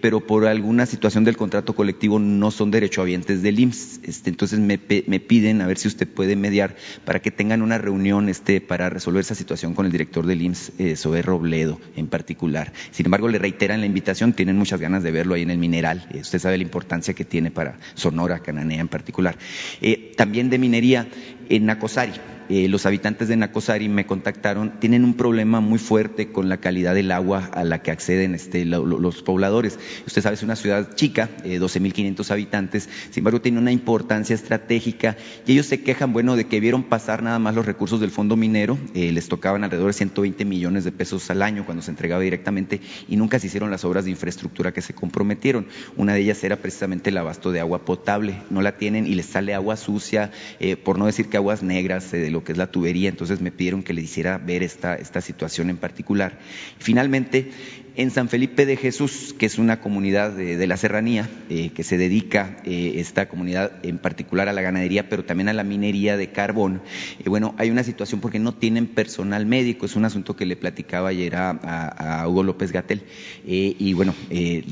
[0.00, 4.00] pero por alguna situación del contrato colectivo no son derechohabientes del IMSS.
[4.04, 7.78] Este, entonces me, me piden a ver si usted puede mediar para que tengan una
[7.78, 12.70] reunión este, para resolver esa situación con el director del IMSS, eh, Robledo, en particular.
[12.90, 16.06] Sin embargo, le reiteran la invitación, tienen muchas ganas de verlo ahí en el mineral.
[16.12, 19.38] Eh, usted sabe la importancia que tiene para Sonora, Cananea en particular.
[19.80, 21.08] Eh, también de minería
[21.50, 22.12] en Nacosari.
[22.50, 26.96] Eh, los habitantes de Nacosari me contactaron, tienen un problema muy fuerte con la calidad
[26.96, 29.78] del agua a la que acceden este, los pobladores.
[30.04, 35.16] Usted sabe, es una ciudad chica, eh, 12.500 habitantes, sin embargo tiene una importancia estratégica
[35.46, 38.34] y ellos se quejan, bueno, de que vieron pasar nada más los recursos del fondo
[38.34, 42.20] minero, eh, les tocaban alrededor de 120 millones de pesos al año cuando se entregaba
[42.20, 45.68] directamente y nunca se hicieron las obras de infraestructura que se comprometieron.
[45.96, 49.26] Una de ellas era precisamente el abasto de agua potable, no la tienen y les
[49.26, 52.70] sale agua sucia, eh, por no decir que aguas negras, de lo que es la
[52.70, 56.38] tubería, entonces me pidieron que le hiciera ver esta, esta situación en particular.
[56.78, 57.50] Finalmente,
[57.96, 61.98] en San Felipe de Jesús, que es una comunidad de, la serranía, eh, que se
[61.98, 66.30] dedica eh, esta comunidad en particular a la ganadería, pero también a la minería de
[66.30, 66.82] carbón.
[67.18, 70.56] Eh, bueno, hay una situación porque no tienen personal médico, es un asunto que le
[70.56, 73.02] platicaba ayer a, Hugo López Gatel,
[73.46, 74.14] y bueno,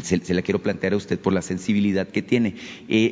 [0.02, 2.54] se, la quiero plantear a usted por la sensibilidad que tiene.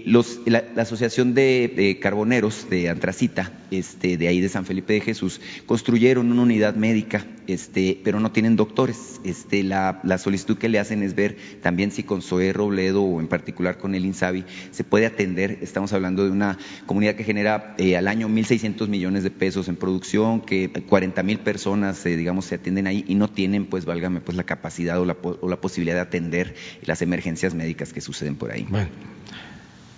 [0.04, 5.40] Los, la, Asociación de, Carboneros de Antracita, este, de ahí de San Felipe de Jesús,
[5.66, 9.20] construyeron una unidad médica, este, pero no tienen doctores.
[9.24, 13.28] Este, la solicitud que le hacen es ver también si con Zoé Robledo o en
[13.28, 15.58] particular con el INSABI se puede atender.
[15.62, 19.76] Estamos hablando de una comunidad que genera eh, al año 1.600 millones de pesos en
[19.76, 24.20] producción, que 40 mil personas, eh, digamos, se atienden ahí y no tienen, pues, válgame,
[24.20, 28.36] pues, la capacidad o la, o la posibilidad de atender las emergencias médicas que suceden
[28.36, 28.66] por ahí.
[28.68, 28.88] Bueno,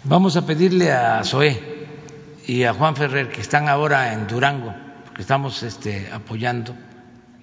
[0.04, 1.58] vamos a pedirle a Zoé
[2.46, 6.74] y a Juan Ferrer, que están ahora en Durango, porque estamos este, apoyando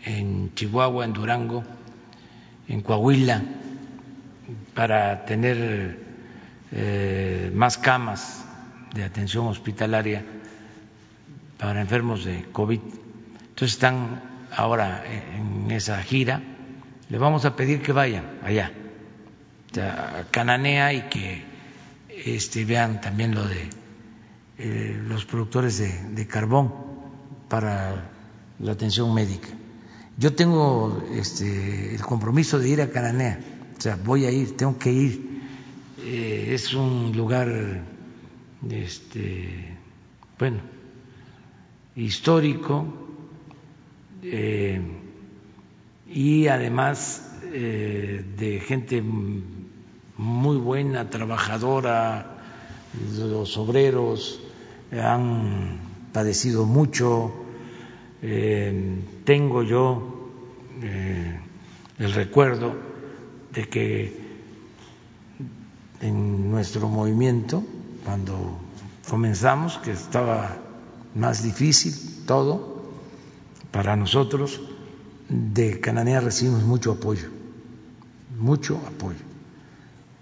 [0.05, 1.63] en Chihuahua, en Durango,
[2.67, 3.41] en Coahuila
[4.73, 5.99] para tener
[6.71, 8.45] eh, más camas
[8.93, 10.23] de atención hospitalaria
[11.57, 12.79] para enfermos de COVID.
[12.79, 14.21] Entonces están
[14.55, 16.41] ahora en esa gira.
[17.09, 18.71] Le vamos a pedir que vayan allá,
[19.77, 21.43] a Cananea, y que
[22.25, 23.69] este, vean también lo de
[24.57, 25.77] eh, los productores
[26.15, 26.73] de carbón
[27.49, 28.09] para
[28.59, 29.49] la atención médica.
[30.17, 33.37] Yo tengo este, el compromiso de ir a Cananea,
[33.77, 35.41] o sea, voy a ir, tengo que ir.
[36.05, 37.83] Eh, es un lugar,
[38.69, 39.75] este,
[40.39, 40.59] bueno,
[41.97, 42.85] histórico
[44.23, 44.79] eh,
[46.07, 49.03] y además eh, de gente
[50.17, 52.37] muy buena, trabajadora,
[53.19, 54.39] los obreros
[54.93, 55.79] han
[56.13, 57.44] padecido mucho
[58.27, 60.31] eh, tengo yo
[60.81, 61.39] eh,
[61.99, 62.75] el recuerdo
[63.53, 64.19] de que
[66.01, 67.63] en nuestro movimiento,
[68.03, 68.57] cuando
[69.07, 70.57] comenzamos, que estaba
[71.13, 72.83] más difícil todo,
[73.69, 74.59] para nosotros
[75.29, 77.29] de Cananea recibimos mucho apoyo,
[78.39, 79.19] mucho apoyo.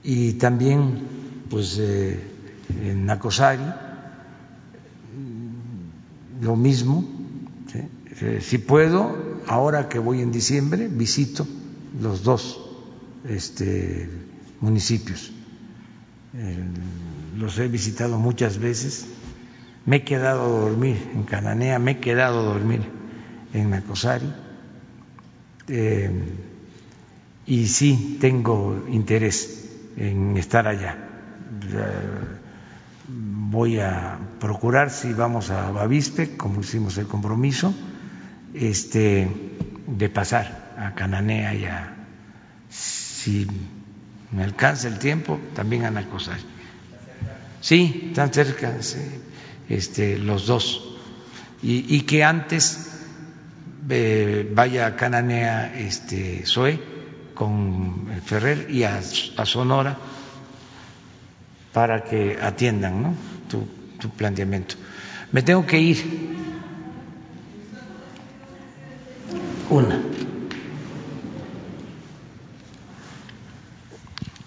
[0.04, 1.08] Y también,
[1.50, 2.20] pues, eh,
[2.82, 3.64] en Nacosari,
[6.42, 7.23] lo mismo,
[7.74, 9.16] eh, si puedo,
[9.48, 11.48] ahora que voy en diciembre, visito
[12.02, 12.60] los dos
[13.28, 14.10] este,
[14.62, 15.32] municipios.
[17.38, 19.08] los he visitado muchas veces.
[19.86, 22.82] Me he quedado a dormir en Cananea, me he quedado a dormir
[23.54, 24.32] en Nacosari.
[25.68, 26.12] Eh,
[27.46, 30.98] y sí tengo interés en estar allá.
[33.54, 37.72] Voy a procurar si vamos a Bavispe, como hicimos el compromiso
[38.52, 39.28] este,
[39.86, 41.94] de pasar a Cananea y a,
[42.72, 43.46] si
[44.32, 46.42] me alcanza el tiempo, también a Nacosari.
[47.62, 48.76] Sí, están cerca,
[49.70, 50.98] este, los dos.
[51.62, 52.90] Y, que antes
[53.88, 56.82] eh, vaya a Cananea este, Zoe
[57.36, 59.96] con Ferrer y a, Sonora
[61.74, 63.16] para que atiendan ¿no?
[63.50, 63.68] tu,
[64.00, 64.76] tu planteamiento.
[65.32, 65.98] Me tengo que ir.
[69.70, 70.00] Una.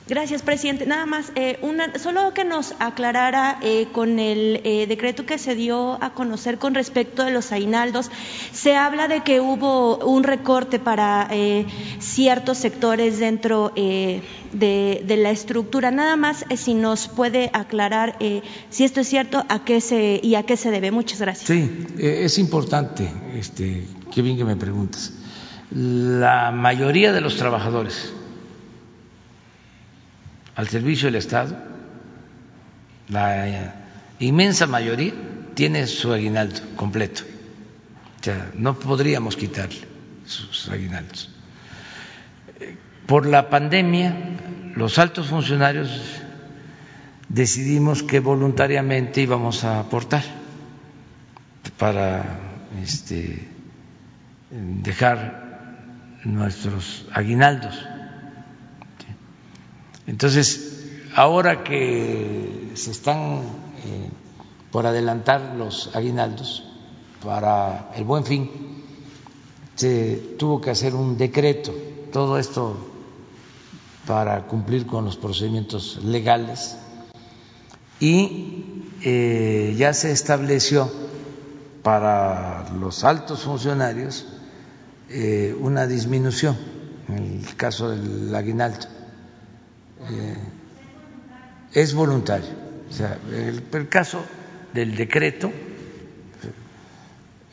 [0.09, 0.87] Gracias, presidente.
[0.87, 5.57] Nada más, eh, una, solo que nos aclarara eh, con el eh, decreto que se
[5.57, 8.13] dio a conocer con respecto de los aguinaldos,
[8.53, 11.29] se habla de que hubo un recorte para
[11.99, 14.23] ciertos sectores dentro de,
[14.53, 15.91] de, la estructura.
[15.91, 18.17] Nada más, si nos puede aclarar
[18.71, 20.93] si esto es cierto, a qué se y a qué se debe.
[20.93, 21.49] Muchas gracias.
[21.49, 25.13] Sí, es importante, este, qué bien que me preguntas.
[25.73, 28.13] La mayoría de los trabajadores
[30.57, 31.55] al servicio del Estado,
[33.09, 33.75] la
[34.19, 35.13] inmensa mayoría
[35.55, 37.23] tiene su aguinaldo completo.
[38.21, 39.81] O sea, no podríamos quitarle
[40.25, 41.31] sus aguinaldos.
[43.07, 44.17] Por la pandemia,
[44.75, 45.91] los altos funcionarios
[47.29, 50.25] decidimos que voluntariamente íbamos a aportar
[51.79, 52.25] para
[52.83, 53.47] este,
[54.51, 55.45] dejar
[56.25, 57.79] nuestros aguinaldos
[60.07, 60.85] entonces,
[61.15, 63.41] ahora que se están
[63.85, 64.11] eh,
[64.71, 66.63] por adelantar los aguinaldos
[67.25, 68.85] para el buen fin,
[69.75, 71.75] se tuvo que hacer un decreto,
[72.13, 72.77] todo esto
[74.07, 76.77] para cumplir con los procedimientos legales
[77.99, 80.91] y eh, ya se estableció
[81.83, 84.27] para los altos funcionarios
[85.09, 86.57] eh, una disminución
[87.09, 88.96] en el caso del aguinaldo
[90.11, 90.37] eh,
[91.73, 92.51] es voluntario.
[92.89, 94.25] O sea, el, caso
[94.73, 95.53] del decreto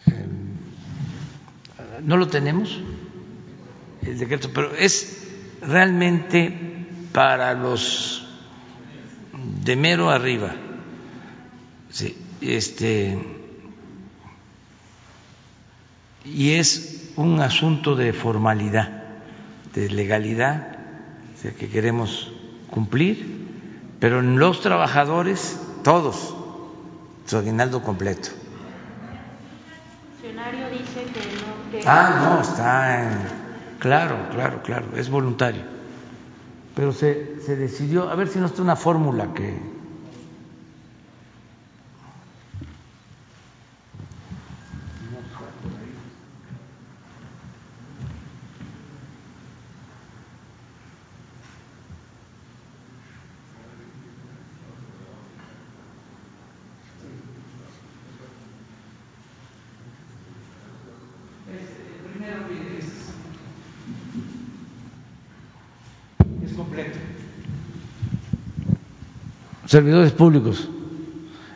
[0.07, 0.25] eh,
[2.03, 2.79] no lo tenemos,
[4.01, 5.27] el decreto, pero es
[5.61, 8.27] realmente para los
[9.63, 10.55] de mero arriba.
[12.41, 13.17] Este,
[16.25, 19.03] y es un asunto de formalidad,
[19.73, 20.72] de legalidad,
[21.51, 22.31] que queremos
[22.69, 23.47] cumplir,
[23.99, 26.35] pero en los trabajadores, todos,
[27.25, 28.29] su aguinaldo completo.
[30.21, 31.89] El funcionario dice que no.
[31.89, 33.09] Ah, no, está en.
[33.79, 35.63] Claro, claro, claro, es voluntario.
[36.75, 39.59] Pero se, se decidió, a ver si no está una fórmula que
[69.73, 70.69] servidores públicos.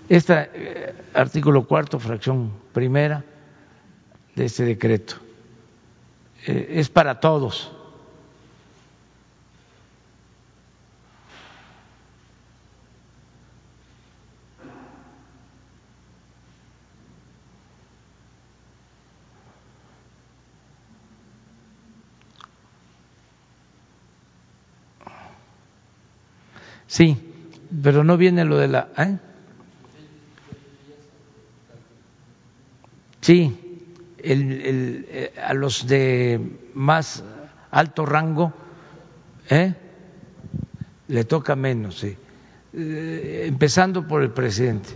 [0.10, 3.23] Este eh, artículo cuarto, fracción primera
[4.34, 5.18] de este decreto,
[6.48, 7.72] eh, es para todos.
[26.88, 27.27] Sí,
[27.81, 28.89] pero no viene lo de la...
[28.98, 29.18] ¿eh?
[33.22, 33.53] Sí,
[34.19, 36.39] el, eh, a los de
[36.73, 37.23] más
[37.72, 38.53] alto rango
[39.49, 39.73] ¿eh?
[41.07, 42.15] le toca menos, sí.
[42.73, 44.89] Eh, empezando por el presidente.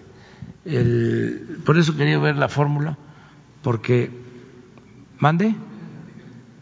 [0.64, 2.98] El, por eso quería ver la fórmula,
[3.64, 4.12] porque,
[5.18, 5.56] mande,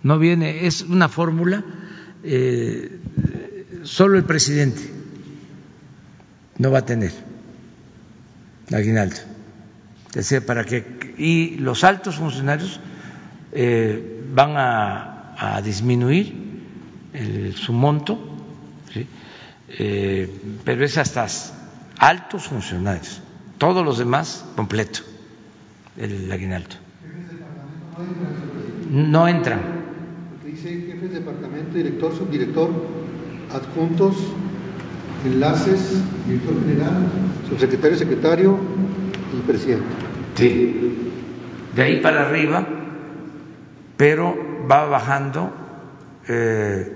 [0.03, 1.63] no viene, es una fórmula,
[3.83, 4.98] solo el presidente
[6.59, 7.11] no va a tener
[8.71, 9.15] aguinaldo.
[10.13, 12.79] Decía, para que y los altos funcionarios
[13.51, 16.35] eh, van a, disminuir
[17.55, 18.19] su monto,
[19.69, 20.29] eh,
[20.65, 21.27] pero es hasta
[21.97, 23.21] altos funcionarios,
[23.57, 24.99] todos los demás completo
[25.97, 26.75] el aguinaldo.
[28.89, 29.61] No entran.
[30.45, 32.69] dice jefes de departamento, director, subdirector,
[33.53, 34.15] adjuntos,
[35.25, 36.93] enlaces, director general,
[37.49, 38.59] subsecretario, secretario
[39.37, 39.85] y presidente.
[40.35, 41.11] Sí,
[41.75, 42.65] de ahí para arriba,
[43.97, 44.37] pero
[44.69, 45.53] va bajando
[46.27, 46.93] eh,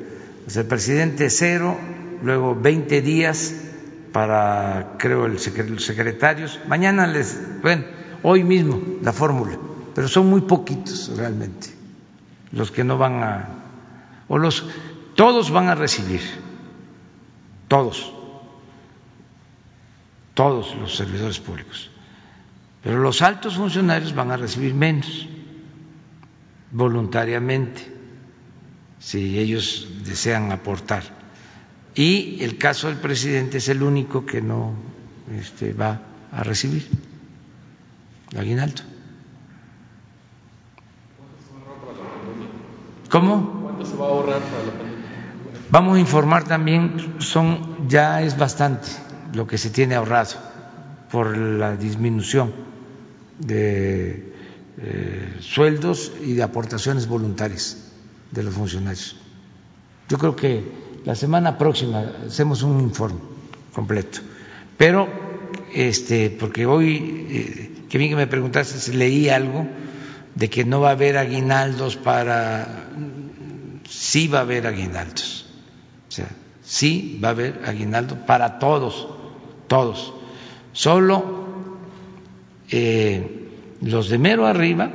[0.54, 1.78] el presidente cero,
[2.22, 3.54] luego 20 días
[4.12, 6.60] para, creo, los secretarios.
[6.68, 7.84] Mañana les, bueno,
[8.22, 9.58] hoy mismo la fórmula,
[9.94, 11.84] pero son muy poquitos realmente
[12.54, 13.50] los que no van a,
[14.28, 14.66] o los,
[15.16, 16.22] todos van a recibir
[17.74, 18.14] todos,
[20.36, 21.90] todos los servidores públicos.
[22.84, 25.28] Pero los altos funcionarios van a recibir menos
[26.70, 27.91] voluntariamente
[29.00, 31.02] si ellos desean aportar.
[31.95, 34.76] y el caso del presidente es el único que no
[35.36, 36.00] este, va
[36.32, 36.88] a recibir
[38.38, 38.84] aguinaldo.
[43.10, 43.62] ¿Cómo?
[43.64, 44.93] ¿Cuánto se va a ahorrar para la pandemia?
[45.74, 48.90] Vamos a informar también, son ya es bastante
[49.34, 50.36] lo que se tiene ahorrado
[51.12, 52.54] por la disminución
[53.40, 54.36] de
[54.78, 57.90] eh, sueldos y de aportaciones voluntarias
[58.30, 59.16] de los funcionarios.
[60.10, 60.64] Yo creo que
[61.06, 63.22] la semana próxima hacemos un informe
[63.74, 64.20] completo.
[64.78, 65.10] Pero,
[65.74, 69.66] este, porque hoy, eh, que bien que me preguntaste si leí algo
[70.36, 72.91] de que no va a haber aguinaldos para.
[73.90, 75.43] Sí va a haber aguinaldos.
[76.14, 76.30] O sea,
[76.64, 79.07] sí va a haber aguinaldo para todos,
[79.68, 80.14] todos.
[80.73, 81.48] Solo
[82.69, 83.49] eh,
[83.81, 84.91] los de mero arriba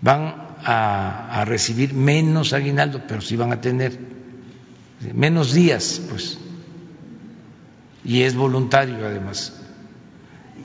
[0.00, 0.34] van
[0.64, 3.96] a, recibir menos aguinaldo, pero sí van a tener
[5.14, 6.36] menos días, pues.
[8.04, 9.60] Y es voluntario además.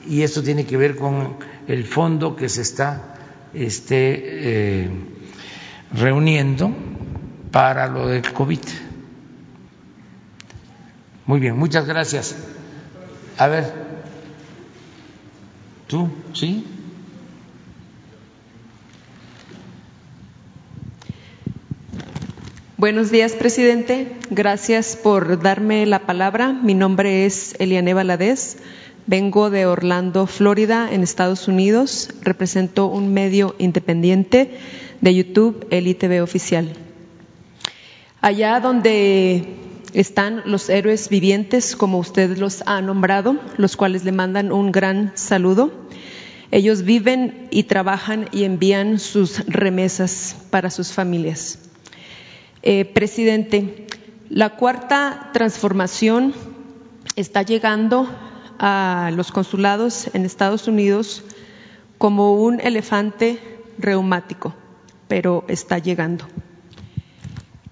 [0.09, 1.37] Y esto tiene que ver con
[1.67, 3.13] el fondo que se está
[3.53, 4.89] este, eh,
[5.93, 6.84] reuniendo
[7.55, 8.59] para lo del COVID.
[11.25, 12.35] Muy bien, muchas gracias.
[13.37, 13.71] A ver,
[15.87, 16.09] ¿tú?
[16.33, 16.65] ¿Sí?
[22.75, 24.17] Buenos días, presidente.
[24.29, 26.51] Gracias por darme la palabra.
[26.51, 28.57] Mi nombre es Eliane Valadez.
[29.07, 32.09] Vengo de Orlando, Florida, en Estados Unidos.
[32.21, 34.57] Represento un medio independiente
[34.99, 36.84] de YouTube, el ITV Oficial.
[38.25, 39.45] Allá donde
[39.93, 45.11] están los héroes vivientes, como usted los ha nombrado, los cuales le mandan un gran
[45.13, 45.71] saludo.
[46.49, 51.59] Ellos viven y trabajan y envían sus remesas para sus familias.
[52.63, 53.85] Eh, presidente,
[54.27, 56.33] la cuarta transformación
[57.15, 58.09] está llegando
[58.57, 61.23] a los consulados en Estados Unidos
[61.99, 63.37] como un elefante
[63.77, 64.55] reumático,
[65.07, 66.25] pero está llegando.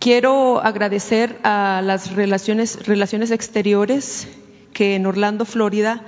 [0.03, 4.27] Quiero agradecer a las relaciones, exteriores
[4.73, 6.01] que en Orlando, Florida,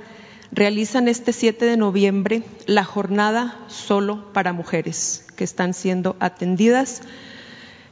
[0.51, 7.03] realizan este 7 de noviembre la jornada solo para mujeres que están siendo atendidas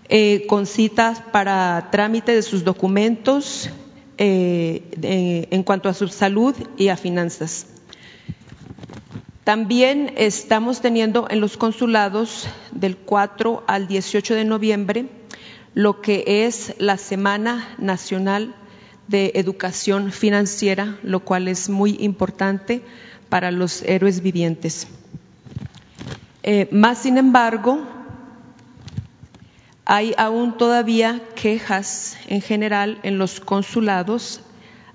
[0.10, 3.70] eh, con citas para trámite de sus documentos
[4.18, 7.68] eh, en cuanto a su salud y a finanzas.
[9.46, 15.06] También estamos teniendo en los consulados del 4 al 18 de noviembre
[15.74, 18.56] lo que es la Semana Nacional
[19.08, 22.82] de Educación Financiera, lo cual es muy importante
[23.30, 24.88] para los héroes vivientes.
[26.44, 27.82] Eh, más sin embargo,
[29.86, 34.42] hay aún todavía quejas en general en los consulados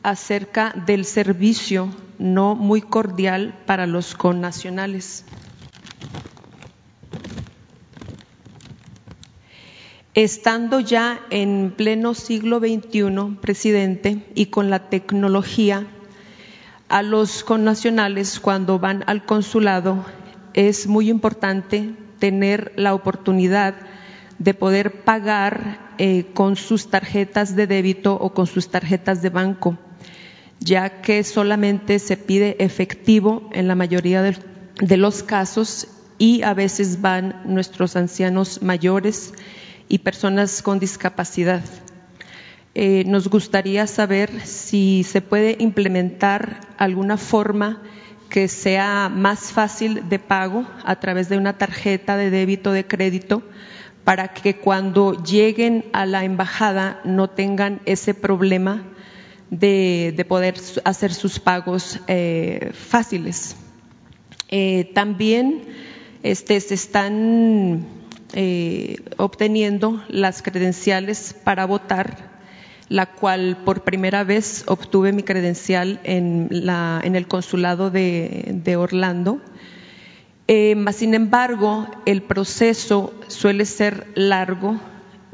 [0.02, 5.24] acerca del servicio no muy cordial para los connacionales.
[10.18, 15.86] Estando ya en pleno siglo XXI, presidente, y con la tecnología,
[16.88, 20.04] a los connacionales cuando van al consulado
[20.54, 23.76] es muy importante tener la oportunidad
[24.40, 29.78] de poder pagar eh, con sus tarjetas de débito o con sus tarjetas de banco,
[30.58, 35.86] ya que solamente se pide efectivo en la mayoría de, los casos
[36.18, 39.32] y a veces van nuestros ancianos mayores
[39.88, 41.62] y personas con discapacidad.
[42.74, 47.82] Eh, nos gustaría saber si se puede implementar alguna forma
[48.28, 53.42] que sea más fácil de pago a través de una tarjeta de débito de crédito
[54.04, 58.84] para que cuando lleguen a la embajada no tengan ese problema
[59.50, 60.54] de, poder
[60.84, 63.56] hacer sus pagos eh, fáciles.
[64.50, 65.64] Eh, también
[66.22, 67.97] este, se están
[68.34, 72.38] eh, obteniendo las credenciales para votar,
[72.88, 79.40] la cual por primera vez obtuve mi credencial en, el consulado de Orlando
[80.50, 84.80] eh, sin embargo, el proceso suele ser largo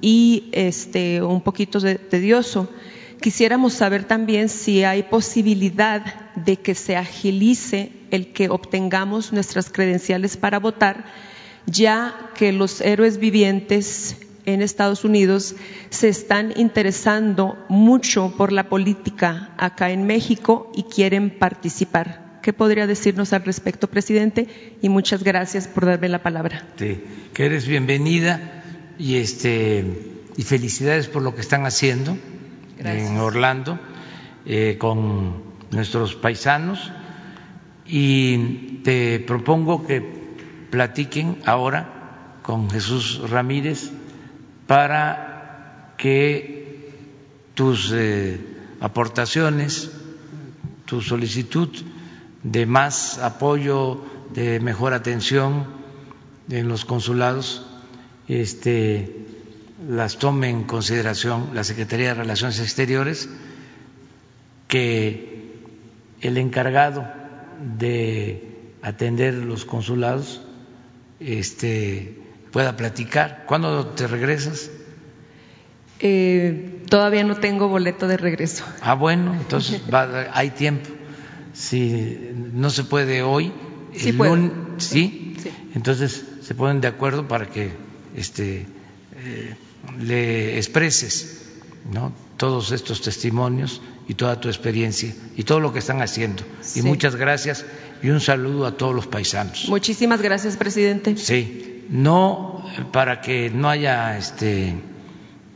[0.01, 2.69] y este, un poquito tedioso.
[3.21, 10.37] Quisiéramos saber también si hay posibilidad de que se agilice el que obtengamos nuestras credenciales
[10.37, 11.05] para votar,
[11.67, 14.17] ya que los héroes vivientes
[14.47, 15.55] en Estados Unidos
[15.91, 22.41] se están interesando mucho por la política acá en México y quieren participar.
[22.43, 24.77] ¿Qué podría decirnos al respecto, presidente?
[24.83, 26.67] Y muchas gracias por darme la palabra.
[26.77, 28.63] Sí, que eres bienvenida
[28.99, 32.17] y este y felicidades por lo que están haciendo
[32.79, 33.79] en Orlando
[34.45, 36.93] eh, con nuestros paisanos
[37.87, 40.24] y te propongo que
[40.75, 43.93] platiquen ahora con Jesús Ramírez
[44.67, 46.91] para que
[47.55, 48.41] tus eh,
[48.81, 49.93] aportaciones,
[50.85, 51.69] tu solicitud
[52.43, 55.67] de más apoyo, de mejor atención
[56.51, 57.65] en los consulados,
[58.27, 59.27] este,
[59.89, 63.29] las tome en consideración la Secretaría de Relaciones Exteriores,
[64.67, 65.55] que
[66.21, 67.07] el encargado
[67.79, 70.44] de atender los consulados
[71.25, 72.19] este,
[72.53, 73.45] pueda platicar.
[73.47, 74.71] ¿Cuándo te regresas?
[76.01, 78.65] Eh, todavía no tengo boleto de regreso.
[78.81, 79.81] Ah, bueno, entonces
[80.33, 80.91] hay tiempo.
[81.53, 83.53] Si no se puede hoy,
[83.95, 84.13] sí,
[84.79, 85.37] ¿sí?
[85.75, 87.73] entonces se ponen de acuerdo para que
[88.17, 88.67] este,
[89.17, 89.57] eh,
[90.01, 91.45] le expreses
[91.93, 92.13] ¿no?
[92.37, 96.43] todos estos testimonios y toda tu experiencia y todo lo que están haciendo.
[96.75, 97.65] Y muchas gracias
[98.03, 99.67] y un saludo a todos los paisanos.
[99.69, 101.17] Muchísimas gracias, presidente.
[101.17, 104.75] Sí, no para que no haya este,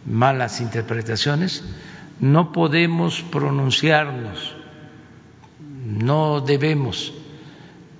[0.06, 1.62] malas interpretaciones,
[2.20, 4.54] no podemos pronunciarnos,
[5.84, 7.12] no debemos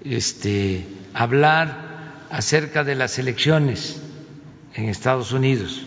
[0.05, 1.89] este, hablar
[2.31, 4.01] acerca de las elecciones
[4.75, 5.87] en Estados Unidos,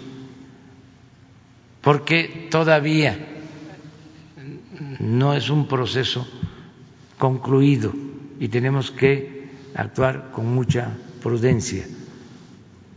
[1.82, 3.31] porque todavía
[5.02, 6.28] no es un proceso
[7.18, 7.94] concluido
[8.40, 10.90] y tenemos que actuar con mucha
[11.22, 11.86] prudencia.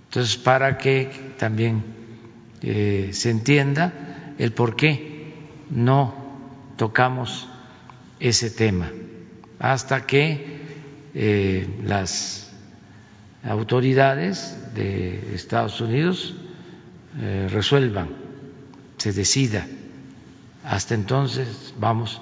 [0.09, 1.82] Entonces, para que también
[2.62, 5.32] eh, se entienda el por qué
[5.70, 6.14] no
[6.76, 7.48] tocamos
[8.20, 8.90] ese tema
[9.59, 10.60] hasta que
[11.14, 12.52] eh, las
[13.44, 16.35] autoridades de Estados Unidos
[17.18, 18.09] eh, resuelvan,
[18.98, 19.66] se decida.
[20.65, 22.20] Hasta entonces vamos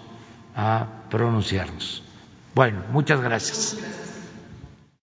[0.56, 2.02] a pronunciarnos.
[2.54, 3.76] Bueno, muchas gracias.